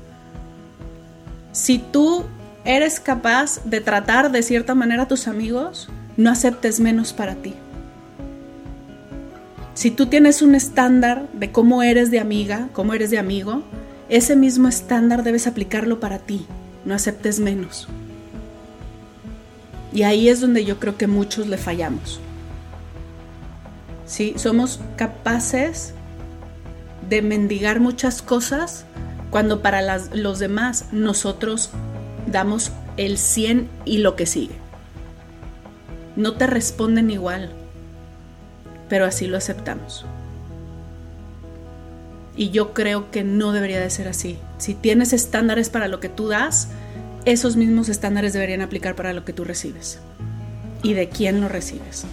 Si 1.52 1.78
tú 1.78 2.24
eres 2.64 3.00
capaz 3.00 3.60
de 3.64 3.80
tratar 3.80 4.32
de 4.32 4.42
cierta 4.42 4.74
manera 4.74 5.04
a 5.04 5.08
tus 5.08 5.28
amigos, 5.28 5.88
no 6.16 6.30
aceptes 6.30 6.80
menos 6.80 7.12
para 7.12 7.34
ti. 7.34 7.54
Si 9.74 9.90
tú 9.90 10.06
tienes 10.06 10.40
un 10.40 10.54
estándar 10.54 11.28
de 11.32 11.50
cómo 11.50 11.82
eres 11.82 12.10
de 12.10 12.20
amiga, 12.20 12.68
cómo 12.72 12.94
eres 12.94 13.10
de 13.10 13.18
amigo, 13.18 13.62
ese 14.08 14.36
mismo 14.36 14.68
estándar 14.68 15.24
debes 15.24 15.46
aplicarlo 15.46 16.00
para 16.00 16.18
ti, 16.18 16.46
no 16.84 16.94
aceptes 16.94 17.40
menos. 17.40 17.88
Y 19.92 20.02
ahí 20.02 20.28
es 20.28 20.40
donde 20.40 20.64
yo 20.64 20.78
creo 20.78 20.96
que 20.96 21.06
muchos 21.06 21.46
le 21.48 21.56
fallamos. 21.56 22.20
¿sí? 24.06 24.34
Somos 24.36 24.80
capaces 24.96 25.92
de 27.08 27.22
mendigar 27.22 27.80
muchas 27.80 28.22
cosas 28.22 28.86
cuando 29.30 29.62
para 29.62 29.98
los 30.12 30.38
demás 30.38 30.86
nosotros 30.92 31.70
damos 32.26 32.72
el 32.96 33.18
100 33.18 33.68
y 33.84 33.98
lo 33.98 34.16
que 34.16 34.26
sigue. 34.26 34.54
No 36.16 36.34
te 36.34 36.46
responden 36.46 37.10
igual, 37.10 37.50
pero 38.88 39.04
así 39.04 39.26
lo 39.26 39.36
aceptamos. 39.36 40.04
Y 42.36 42.50
yo 42.50 42.74
creo 42.74 43.10
que 43.10 43.24
no 43.24 43.52
debería 43.52 43.80
de 43.80 43.90
ser 43.90 44.08
así. 44.08 44.38
Si 44.58 44.74
tienes 44.74 45.12
estándares 45.12 45.70
para 45.70 45.88
lo 45.88 46.00
que 46.00 46.08
tú 46.08 46.28
das, 46.28 46.68
esos 47.24 47.56
mismos 47.56 47.88
estándares 47.88 48.32
deberían 48.32 48.60
aplicar 48.60 48.94
para 48.94 49.12
lo 49.12 49.24
que 49.24 49.32
tú 49.32 49.44
recibes. 49.44 50.00
¿Y 50.82 50.94
de 50.94 51.08
quién 51.08 51.40
lo 51.40 51.48
recibes? 51.48 52.06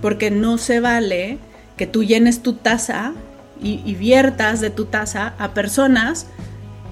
porque 0.00 0.30
no 0.30 0.58
se 0.58 0.80
vale 0.80 1.38
que 1.76 1.86
tú 1.86 2.04
llenes 2.04 2.42
tu 2.42 2.54
taza 2.54 3.12
y, 3.60 3.94
viertas 3.94 4.60
de 4.60 4.70
tu 4.70 4.84
taza 4.84 5.34
a 5.38 5.54
personas 5.54 6.26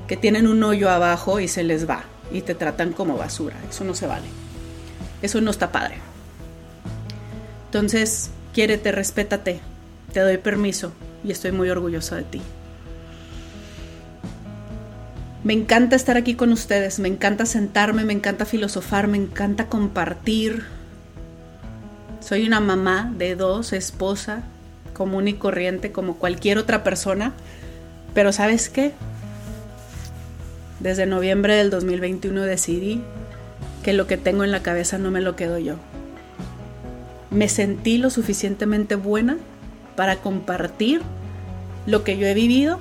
que 0.06 0.16
tienen 0.16 0.46
un 0.46 0.62
hoyo 0.62 0.90
abajo 0.90 1.40
y 1.40 1.48
se 1.48 1.62
les 1.62 1.88
va 1.88 2.04
y 2.32 2.42
te 2.42 2.54
tratan 2.54 2.92
como 2.92 3.16
basura. 3.16 3.56
Eso 3.68 3.84
no 3.84 3.94
se 3.94 4.06
vale. 4.06 4.26
Eso 5.22 5.40
no 5.40 5.50
está 5.50 5.72
padre. 5.72 5.96
Entonces, 7.66 8.30
quiérete, 8.52 8.92
respétate, 8.92 9.60
te 10.12 10.20
doy 10.20 10.38
permiso 10.38 10.92
y 11.24 11.32
estoy 11.32 11.52
muy 11.52 11.70
orgullosa 11.70 12.16
de 12.16 12.22
ti. 12.22 12.42
Me 15.42 15.52
encanta 15.52 15.96
estar 15.96 16.16
aquí 16.16 16.34
con 16.34 16.52
ustedes, 16.52 16.98
me 16.98 17.08
encanta 17.08 17.44
sentarme, 17.44 18.04
me 18.04 18.14
encanta 18.14 18.46
filosofar, 18.46 19.08
me 19.08 19.18
encanta 19.18 19.66
compartir, 19.66 20.64
soy 22.20 22.46
una 22.46 22.60
mamá 22.60 23.12
de 23.18 23.36
dos, 23.36 23.74
esposa, 23.74 24.44
común 24.94 25.28
y 25.28 25.34
corriente 25.34 25.92
como 25.92 26.16
cualquier 26.16 26.56
otra 26.56 26.82
persona. 26.82 27.34
Pero 28.14 28.32
¿sabes 28.32 28.70
qué? 28.70 28.92
Desde 30.84 31.06
noviembre 31.06 31.54
del 31.54 31.70
2021 31.70 32.42
decidí 32.42 33.00
que 33.82 33.94
lo 33.94 34.06
que 34.06 34.18
tengo 34.18 34.44
en 34.44 34.50
la 34.50 34.62
cabeza 34.62 34.98
no 34.98 35.10
me 35.10 35.22
lo 35.22 35.34
quedo 35.34 35.56
yo. 35.56 35.76
Me 37.30 37.48
sentí 37.48 37.96
lo 37.96 38.10
suficientemente 38.10 38.94
buena 38.94 39.38
para 39.96 40.16
compartir 40.16 41.00
lo 41.86 42.04
que 42.04 42.18
yo 42.18 42.26
he 42.26 42.34
vivido, 42.34 42.80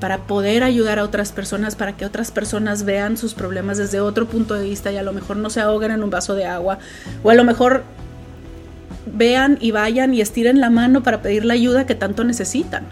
para 0.00 0.26
poder 0.26 0.64
ayudar 0.64 0.98
a 0.98 1.04
otras 1.04 1.30
personas, 1.30 1.76
para 1.76 1.96
que 1.96 2.06
otras 2.06 2.32
personas 2.32 2.82
vean 2.82 3.16
sus 3.16 3.34
problemas 3.34 3.78
desde 3.78 4.00
otro 4.00 4.26
punto 4.26 4.54
de 4.54 4.64
vista 4.64 4.90
y 4.90 4.96
a 4.96 5.04
lo 5.04 5.12
mejor 5.12 5.36
no 5.36 5.50
se 5.50 5.60
ahoguen 5.60 5.92
en 5.92 6.02
un 6.02 6.10
vaso 6.10 6.34
de 6.34 6.46
agua, 6.46 6.80
o 7.22 7.30
a 7.30 7.34
lo 7.34 7.44
mejor 7.44 7.84
vean 9.06 9.58
y 9.60 9.70
vayan 9.70 10.12
y 10.12 10.20
estiren 10.20 10.60
la 10.60 10.70
mano 10.70 11.04
para 11.04 11.22
pedir 11.22 11.44
la 11.44 11.54
ayuda 11.54 11.86
que 11.86 11.94
tanto 11.94 12.24
necesitan. 12.24 12.84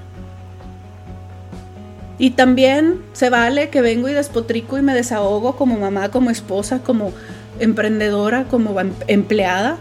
Y 2.19 2.31
también 2.31 3.03
se 3.13 3.31
vale 3.31 3.71
que 3.71 3.83
vengo 3.83 4.09
y 4.09 4.13
despotrico 4.13 4.79
y 4.79 4.83
me 4.83 4.95
desahogo 4.95 5.57
como 5.57 5.79
mamá, 5.79 6.11
como 6.11 6.31
esposa, 6.31 6.81
como 6.81 7.13
emprendedora, 7.59 8.45
como 8.45 8.79
em-, 8.81 8.93
empleada. 9.07 9.79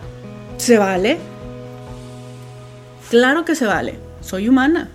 Se 0.57 0.77
vale. 0.77 1.17
Claro 3.09 3.45
que 3.45 3.55
se 3.55 3.65
vale, 3.65 3.99
soy 4.21 4.47
humana. 4.47 4.89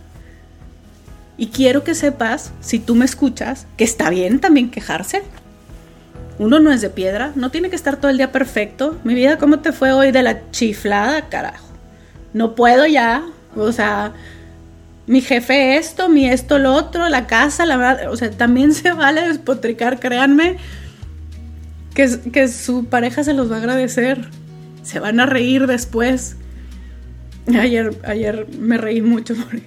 Y 1.37 1.49
quiero 1.49 1.85
que 1.85 1.95
sepas, 1.95 2.53
si 2.61 2.79
tú 2.79 2.95
me 2.95 3.05
escuchas, 3.05 3.67
que 3.77 3.85
está 3.85 4.09
bien 4.09 4.41
también 4.41 4.71
quejarse. 4.71 5.23
Uno 6.39 6.61
no 6.61 6.73
es 6.73 6.81
de 6.81 6.91
piedra, 6.91 7.33
no 7.35 7.51
tiene 7.51 7.71
que 7.71 7.77
estar 7.77 7.97
todo 7.97 8.11
el 8.11 8.17
día 8.17 8.33
perfecto. 8.33 8.99
Mi 9.05 9.15
vida, 9.15 9.39
¿cómo 9.39 9.61
te 9.61 9.73
fue 9.73 9.93
hoy 9.93 10.13
de 10.13 10.23
la 10.23 10.51
chiflada, 10.51 11.29
carajo? 11.29 11.67
No 12.33 12.55
puedo 12.55 12.87
ya, 12.87 13.25
o 13.55 13.73
sea, 13.73 14.13
mi 15.07 15.21
jefe 15.21 15.77
esto, 15.77 16.09
mi 16.09 16.29
esto, 16.29 16.59
lo 16.59 16.75
otro, 16.75 17.09
la 17.09 17.27
casa, 17.27 17.65
la 17.65 17.77
verdad, 17.77 18.11
o 18.11 18.17
sea, 18.17 18.31
también 18.31 18.75
se 18.75 18.93
vale 18.93 19.27
despotricar, 19.29 20.01
créanme, 20.01 20.57
que, 21.95 22.19
que 22.33 22.49
su 22.49 22.87
pareja 22.87 23.25
se 23.25 23.33
los 23.33 23.51
va 23.51 23.57
a 23.57 23.59
agradecer, 23.59 24.29
se 24.83 25.01
van 25.01 25.21
a 25.21 25.27
reír 25.27 25.67
después. 25.67 26.37
Ayer, 27.49 27.97
ayer 28.05 28.47
me 28.59 28.77
reí 28.77 29.03
mucho 29.03 29.37
porque 29.37 29.63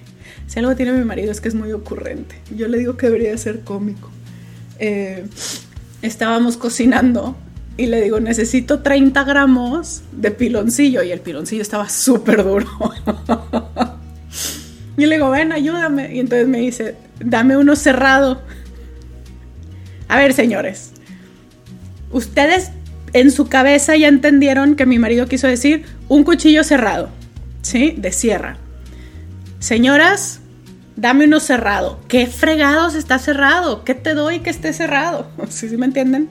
si 0.46 0.58
algo 0.58 0.76
tiene 0.76 0.92
mi 0.92 1.04
marido 1.04 1.30
es 1.30 1.40
que 1.40 1.48
es 1.48 1.54
muy 1.54 1.72
ocurrente. 1.72 2.34
Yo 2.54 2.68
le 2.68 2.78
digo 2.78 2.96
que 2.96 3.06
debería 3.06 3.36
ser 3.38 3.60
cómico. 3.60 4.10
Eh, 4.78 5.24
estábamos 6.02 6.56
cocinando 6.56 7.36
y 7.76 7.86
le 7.86 8.02
digo, 8.02 8.20
necesito 8.20 8.80
30 8.80 9.24
gramos 9.24 10.02
de 10.12 10.30
piloncillo. 10.30 11.02
Y 11.02 11.12
el 11.12 11.20
piloncillo 11.20 11.62
estaba 11.62 11.88
súper 11.88 12.44
duro. 12.44 12.66
y 15.04 15.08
le 15.08 15.16
digo, 15.16 15.30
ven, 15.30 15.52
ayúdame. 15.52 16.14
Y 16.14 16.20
entonces 16.20 16.48
me 16.48 16.58
dice, 16.58 16.96
dame 17.18 17.56
uno 17.56 17.76
cerrado. 17.76 18.42
A 20.08 20.18
ver, 20.18 20.32
señores. 20.32 20.92
Ustedes 22.10 22.70
en 23.12 23.30
su 23.30 23.48
cabeza 23.48 23.96
ya 23.96 24.08
entendieron 24.08 24.76
que 24.76 24.86
mi 24.86 24.98
marido 24.98 25.26
quiso 25.26 25.46
decir 25.46 25.84
un 26.08 26.24
cuchillo 26.24 26.64
cerrado. 26.64 27.10
¿Sí? 27.62 27.94
De 27.96 28.12
sierra. 28.12 28.56
Señoras, 29.58 30.40
dame 30.96 31.24
uno 31.24 31.40
cerrado. 31.40 32.00
¿Qué 32.08 32.26
fregados 32.26 32.94
está 32.94 33.18
cerrado? 33.18 33.84
¿Qué 33.84 33.94
te 33.94 34.14
doy 34.14 34.40
que 34.40 34.50
esté 34.50 34.72
cerrado? 34.72 35.30
¿Sí, 35.48 35.68
sí 35.68 35.76
me 35.76 35.86
entienden? 35.86 36.28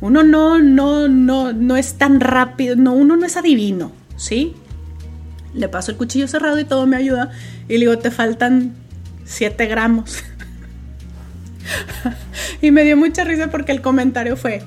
Uno 0.00 0.22
no, 0.22 0.58
no, 0.58 1.08
no, 1.08 1.52
no 1.52 1.76
es 1.76 1.94
tan 1.94 2.20
rápido, 2.20 2.76
no, 2.76 2.92
uno 2.92 3.16
no 3.16 3.24
es 3.24 3.36
adivino, 3.36 3.92
¿sí? 4.16 4.54
Le 5.54 5.68
paso 5.68 5.90
el 5.92 5.96
cuchillo 5.96 6.28
cerrado 6.28 6.58
y 6.58 6.64
todo 6.64 6.86
me 6.86 6.96
ayuda. 6.96 7.30
Y 7.68 7.74
le 7.74 7.80
digo, 7.80 7.98
te 7.98 8.10
faltan 8.10 8.74
7 9.24 9.66
gramos. 9.66 10.22
y 12.60 12.70
me 12.70 12.84
dio 12.84 12.96
mucha 12.96 13.24
risa 13.24 13.50
porque 13.50 13.72
el 13.72 13.80
comentario 13.80 14.36
fue, 14.36 14.62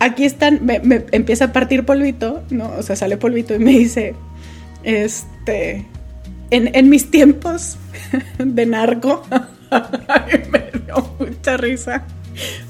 aquí 0.00 0.24
están, 0.24 0.60
me, 0.64 0.80
empieza 1.12 1.46
a 1.46 1.52
partir 1.52 1.84
polvito, 1.84 2.42
¿no? 2.50 2.70
O 2.76 2.82
sea, 2.82 2.96
sale 2.96 3.16
polvito 3.16 3.54
y 3.54 3.58
me 3.58 3.72
dice, 3.72 4.14
este, 4.82 5.86
en, 6.50 6.88
mis 6.88 7.10
tiempos 7.10 7.76
de 8.38 8.66
narco, 8.66 9.22
me 10.50 10.70
dio 10.84 11.14
mucha 11.18 11.56
risa. 11.56 12.04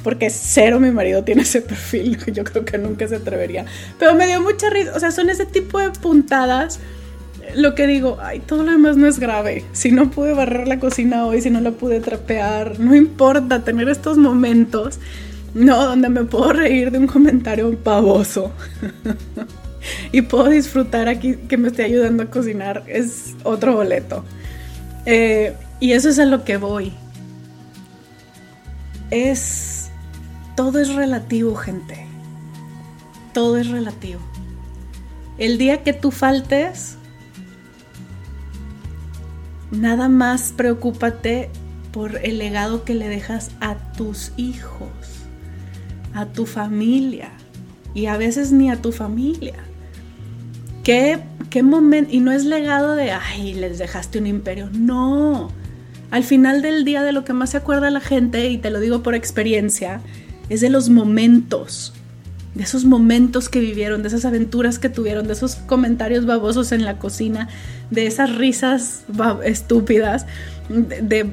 Porque 0.02 0.30
cero 0.30 0.80
mi 0.80 0.90
marido 0.90 1.24
tiene 1.24 1.42
ese 1.42 1.60
perfil, 1.60 2.16
yo 2.32 2.42
creo 2.42 2.64
que 2.64 2.78
nunca 2.78 3.06
se 3.06 3.16
atrevería. 3.16 3.66
Pero 3.98 4.14
me 4.14 4.26
dio 4.26 4.40
mucha 4.40 4.70
risa, 4.70 4.92
o 4.94 5.00
sea, 5.00 5.10
son 5.10 5.28
ese 5.28 5.44
tipo 5.44 5.78
de 5.78 5.90
puntadas. 5.90 6.80
Lo 7.54 7.74
que 7.74 7.86
digo, 7.86 8.18
ay, 8.20 8.40
todo 8.40 8.62
lo 8.62 8.72
demás 8.72 8.96
no 8.96 9.06
es 9.06 9.18
grave. 9.18 9.64
Si 9.72 9.90
no 9.90 10.10
pude 10.10 10.32
barrer 10.32 10.68
la 10.68 10.78
cocina 10.78 11.26
hoy, 11.26 11.40
si 11.40 11.50
no 11.50 11.60
la 11.60 11.70
pude 11.70 12.00
trapear, 12.00 12.78
no 12.78 12.94
importa 12.94 13.64
tener 13.64 13.88
estos 13.88 14.18
momentos, 14.18 14.98
no, 15.54 15.84
donde 15.86 16.08
me 16.08 16.24
puedo 16.24 16.52
reír 16.52 16.90
de 16.90 16.98
un 16.98 17.06
comentario 17.06 17.76
pavoso. 17.78 18.52
y 20.12 20.22
puedo 20.22 20.48
disfrutar 20.48 21.08
aquí 21.08 21.36
que 21.36 21.56
me 21.56 21.68
esté 21.68 21.84
ayudando 21.84 22.24
a 22.24 22.26
cocinar, 22.26 22.84
es 22.86 23.34
otro 23.44 23.74
boleto. 23.74 24.24
Eh, 25.06 25.54
y 25.80 25.92
eso 25.92 26.08
es 26.10 26.18
a 26.18 26.26
lo 26.26 26.44
que 26.44 26.56
voy. 26.56 26.92
Es... 29.10 29.90
Todo 30.54 30.80
es 30.80 30.92
relativo, 30.94 31.54
gente. 31.54 32.04
Todo 33.32 33.58
es 33.58 33.68
relativo. 33.68 34.20
El 35.38 35.56
día 35.56 35.84
que 35.84 35.92
tú 35.92 36.10
faltes, 36.10 36.97
nada 39.70 40.08
más 40.08 40.52
preocúpate 40.56 41.50
por 41.92 42.16
el 42.24 42.38
legado 42.38 42.84
que 42.84 42.94
le 42.94 43.08
dejas 43.08 43.50
a 43.60 43.76
tus 43.92 44.32
hijos, 44.36 44.88
a 46.14 46.26
tu 46.26 46.46
familia 46.46 47.30
y 47.94 48.06
a 48.06 48.16
veces 48.16 48.52
ni 48.52 48.70
a 48.70 48.80
tu 48.80 48.92
familia. 48.92 49.56
¿Qué, 50.84 51.18
qué 51.50 51.62
momento? 51.62 52.14
Y 52.14 52.20
no 52.20 52.32
es 52.32 52.44
legado 52.44 52.94
de, 52.94 53.10
ay, 53.12 53.54
les 53.54 53.78
dejaste 53.78 54.18
un 54.18 54.26
imperio. 54.26 54.70
No. 54.72 55.50
Al 56.10 56.24
final 56.24 56.62
del 56.62 56.84
día 56.84 57.02
de 57.02 57.12
lo 57.12 57.24
que 57.24 57.34
más 57.34 57.50
se 57.50 57.58
acuerda 57.58 57.90
la 57.90 58.00
gente, 58.00 58.48
y 58.48 58.58
te 58.58 58.70
lo 58.70 58.80
digo 58.80 59.02
por 59.02 59.14
experiencia, 59.14 60.00
es 60.48 60.60
de 60.60 60.70
los 60.70 60.88
momentos. 60.88 61.92
De 62.58 62.64
esos 62.64 62.84
momentos 62.84 63.48
que 63.48 63.60
vivieron, 63.60 64.02
de 64.02 64.08
esas 64.08 64.26
aventuras 64.26 64.78
que 64.78 64.90
tuvieron, 64.90 65.26
de 65.26 65.32
esos 65.32 65.54
comentarios 65.54 66.26
babosos 66.26 66.72
en 66.72 66.84
la 66.84 66.98
cocina, 66.98 67.48
de 67.90 68.06
esas 68.06 68.36
risas 68.36 69.04
estúpidas, 69.44 70.26
de, 70.68 71.32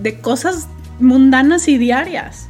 de 0.00 0.20
cosas 0.20 0.68
mundanas 1.00 1.66
y 1.66 1.78
diarias. 1.78 2.48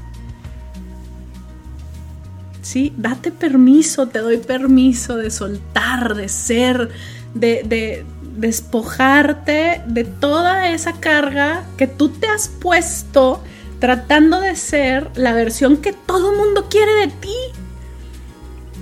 ¿sí? 2.68 2.92
Date 2.98 3.30
permiso, 3.30 4.08
te 4.08 4.18
doy 4.18 4.36
permiso 4.36 5.16
de 5.16 5.30
soltar, 5.30 6.14
de 6.14 6.28
ser, 6.28 6.90
de, 7.34 8.04
despojarte 8.36 9.80
de 9.86 10.04
toda 10.04 10.70
esa 10.70 10.92
carga 10.92 11.64
que 11.78 11.86
tú 11.86 12.10
te 12.10 12.28
has 12.28 12.48
puesto 12.48 13.42
tratando 13.80 14.40
de 14.40 14.54
ser 14.54 15.08
la 15.14 15.32
versión 15.32 15.78
que 15.78 15.92
todo 15.92 16.34
mundo 16.34 16.66
quiere 16.68 16.92
de 17.06 17.08
ti. 17.08 17.36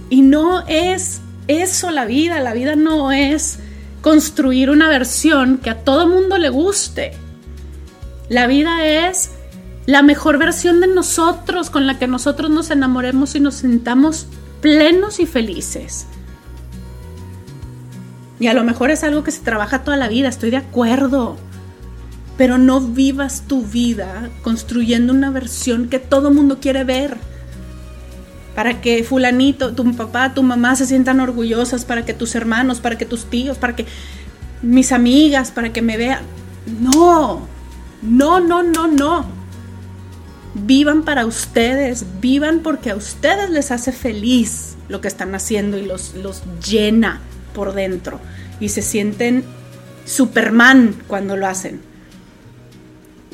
Y 0.08 0.22
no 0.22 0.66
es 0.66 1.20
eso 1.48 1.90
la 1.90 2.04
vida, 2.04 2.40
la 2.40 2.52
vida 2.52 2.76
no 2.76 3.12
es 3.12 3.58
construir 4.00 4.70
una 4.70 4.88
versión 4.88 5.58
que 5.58 5.70
a 5.70 5.82
todo 5.82 6.06
mundo 6.06 6.38
le 6.38 6.48
guste. 6.48 7.12
La 8.28 8.46
vida 8.46 8.84
es 8.86 9.30
la 9.86 10.02
mejor 10.02 10.38
versión 10.38 10.80
de 10.80 10.88
nosotros, 10.88 11.70
con 11.70 11.86
la 11.86 11.98
que 11.98 12.06
nosotros 12.06 12.50
nos 12.50 12.70
enamoremos 12.70 13.34
y 13.34 13.40
nos 13.40 13.56
sintamos 13.56 14.26
plenos 14.60 15.20
y 15.20 15.26
felices. 15.26 16.06
Y 18.38 18.48
a 18.48 18.54
lo 18.54 18.64
mejor 18.64 18.90
es 18.90 19.04
algo 19.04 19.24
que 19.24 19.30
se 19.30 19.40
trabaja 19.40 19.84
toda 19.84 19.96
la 19.96 20.08
vida, 20.08 20.28
estoy 20.28 20.50
de 20.50 20.58
acuerdo. 20.58 21.36
Pero 22.36 22.58
no 22.58 22.80
vivas 22.80 23.44
tu 23.46 23.62
vida 23.62 24.28
construyendo 24.42 25.12
una 25.12 25.30
versión 25.30 25.88
que 25.88 25.98
todo 25.98 26.30
mundo 26.30 26.58
quiere 26.60 26.84
ver. 26.84 27.16
Para 28.56 28.80
que 28.80 29.04
fulanito, 29.04 29.74
tu 29.74 29.94
papá, 29.94 30.34
tu 30.34 30.42
mamá 30.42 30.74
se 30.74 30.86
sientan 30.86 31.20
orgullosas, 31.20 31.84
para 31.84 32.04
que 32.04 32.14
tus 32.14 32.34
hermanos, 32.34 32.80
para 32.80 32.98
que 32.98 33.04
tus 33.04 33.26
tíos, 33.26 33.58
para 33.58 33.76
que 33.76 33.86
mis 34.62 34.90
amigas, 34.90 35.52
para 35.52 35.72
que 35.72 35.82
me 35.82 35.96
vean. 35.96 36.20
No, 36.80 37.46
no, 38.02 38.40
no, 38.40 38.62
no, 38.64 38.88
no. 38.88 39.26
Vivan 40.54 41.04
para 41.04 41.26
ustedes, 41.26 42.06
vivan 42.20 42.60
porque 42.60 42.90
a 42.90 42.96
ustedes 42.96 43.50
les 43.50 43.70
hace 43.70 43.92
feliz 43.92 44.76
lo 44.88 45.00
que 45.00 45.08
están 45.08 45.34
haciendo 45.34 45.76
y 45.76 45.84
los, 45.84 46.14
los 46.14 46.42
llena 46.66 47.20
por 47.54 47.74
dentro 47.74 48.20
y 48.58 48.70
se 48.70 48.80
sienten 48.80 49.44
Superman 50.06 50.96
cuando 51.06 51.36
lo 51.36 51.46
hacen. 51.46 51.80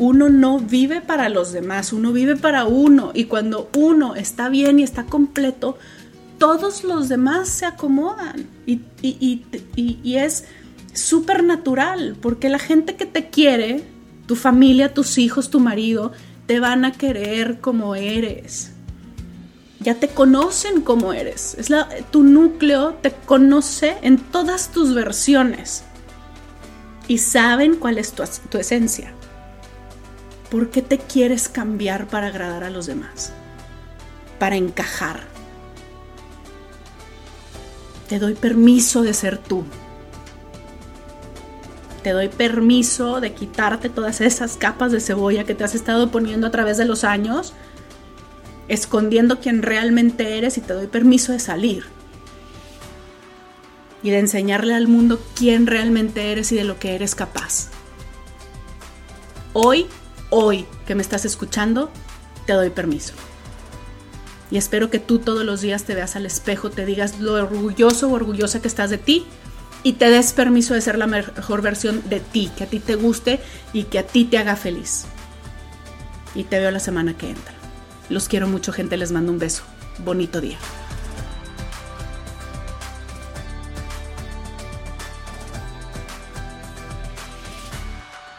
Uno 0.02 0.28
no 0.28 0.58
vive 0.58 1.00
para 1.00 1.28
los 1.28 1.52
demás, 1.52 1.92
uno 1.92 2.10
vive 2.10 2.34
para 2.34 2.64
uno 2.64 3.12
y 3.14 3.26
cuando 3.26 3.70
uno 3.76 4.16
está 4.16 4.48
bien 4.48 4.80
y 4.80 4.82
está 4.82 5.04
completo, 5.04 5.78
todos 6.38 6.82
los 6.82 7.08
demás 7.08 7.48
se 7.48 7.66
acomodan 7.66 8.48
y, 8.66 8.82
es 10.16 10.44
súper 10.92 11.44
natural 11.44 12.16
porque 12.20 12.48
la 12.48 12.58
gente 12.58 12.96
que 12.96 13.06
te 13.06 13.30
quiere, 13.30 13.84
tu 14.26 14.34
familia, 14.34 14.92
tus 14.92 15.18
hijos, 15.18 15.50
tu 15.50 15.60
marido, 15.60 16.10
te 16.46 16.58
van 16.58 16.84
a 16.84 16.90
querer 16.90 17.60
como 17.60 17.94
eres. 17.94 18.72
Ya 19.78 19.94
te 19.94 20.08
conocen 20.08 20.80
como 20.80 21.12
eres. 21.12 21.54
Es 21.60 21.70
la, 21.70 21.88
tu 22.10 22.24
núcleo 22.24 22.94
te 22.94 23.12
conoce 23.12 23.98
en 24.02 24.18
todas 24.18 24.72
tus 24.72 24.94
versiones. 24.94 25.84
Y 27.06 27.18
saben 27.18 27.76
cuál 27.76 27.98
es 27.98 28.12
tu 28.14 28.58
esencia. 28.58 29.14
¿Por 30.52 30.70
qué 30.70 30.82
te 30.82 30.98
quieres 30.98 31.48
cambiar 31.48 32.06
para 32.06 32.28
agradar 32.28 32.62
a 32.62 32.70
los 32.70 32.86
demás? 32.86 33.32
Para 34.38 34.54
encajar. 34.56 35.22
Te 38.08 38.20
doy 38.20 38.34
permiso 38.34 39.02
de 39.02 39.14
ser 39.14 39.38
tú 39.38 39.64
te 42.02 42.10
doy 42.10 42.28
permiso 42.28 43.20
de 43.20 43.32
quitarte 43.32 43.88
todas 43.88 44.20
esas 44.20 44.56
capas 44.56 44.92
de 44.92 45.00
cebolla 45.00 45.44
que 45.44 45.54
te 45.54 45.64
has 45.64 45.74
estado 45.74 46.10
poniendo 46.10 46.46
a 46.46 46.50
través 46.50 46.76
de 46.76 46.84
los 46.84 47.04
años, 47.04 47.54
escondiendo 48.68 49.38
quién 49.40 49.62
realmente 49.62 50.36
eres 50.36 50.58
y 50.58 50.60
te 50.60 50.72
doy 50.72 50.88
permiso 50.88 51.32
de 51.32 51.38
salir. 51.40 51.84
y 54.04 54.10
de 54.10 54.18
enseñarle 54.18 54.74
al 54.74 54.88
mundo 54.88 55.20
quién 55.36 55.68
realmente 55.68 56.32
eres 56.32 56.50
y 56.50 56.56
de 56.56 56.64
lo 56.64 56.76
que 56.80 56.96
eres 56.96 57.14
capaz. 57.14 57.68
Hoy, 59.52 59.86
hoy 60.32 60.66
que 60.86 60.94
me 60.94 61.02
estás 61.02 61.24
escuchando, 61.24 61.90
te 62.46 62.54
doy 62.54 62.70
permiso. 62.70 63.12
Y 64.50 64.56
espero 64.56 64.90
que 64.90 64.98
tú 64.98 65.18
todos 65.18 65.44
los 65.44 65.60
días 65.60 65.84
te 65.84 65.94
veas 65.94 66.16
al 66.16 66.26
espejo, 66.26 66.70
te 66.70 66.84
digas 66.84 67.20
lo 67.20 67.34
orgulloso 67.34 68.08
o 68.08 68.12
orgullosa 68.12 68.60
que 68.60 68.68
estás 68.68 68.90
de 68.90 68.98
ti 68.98 69.26
y 69.82 69.94
te 69.94 70.10
des 70.10 70.32
permiso 70.32 70.74
de 70.74 70.80
ser 70.80 70.98
la 70.98 71.06
mejor 71.06 71.62
versión 71.62 72.02
de 72.08 72.20
ti, 72.20 72.50
que 72.56 72.64
a 72.64 72.66
ti 72.66 72.80
te 72.80 72.94
guste 72.96 73.40
y 73.72 73.84
que 73.84 73.98
a 73.98 74.06
ti 74.06 74.24
te 74.24 74.38
haga 74.38 74.56
feliz. 74.56 75.04
Y 76.34 76.44
te 76.44 76.58
veo 76.58 76.70
la 76.70 76.80
semana 76.80 77.14
que 77.16 77.28
entra. 77.30 77.54
Los 78.08 78.28
quiero 78.28 78.48
mucho, 78.48 78.72
gente. 78.72 78.96
Les 78.96 79.12
mando 79.12 79.32
un 79.32 79.38
beso. 79.38 79.62
Bonito 79.98 80.40
día. 80.40 80.56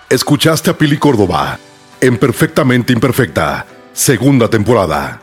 Escuchaste 0.09 0.71
a 0.71 0.77
Pili 0.77 0.97
Córdoba 0.97 1.59
en 2.03 2.17
Perfectamente 2.17 2.91
Imperfecta, 2.91 3.65
segunda 3.93 4.49
temporada. 4.49 5.22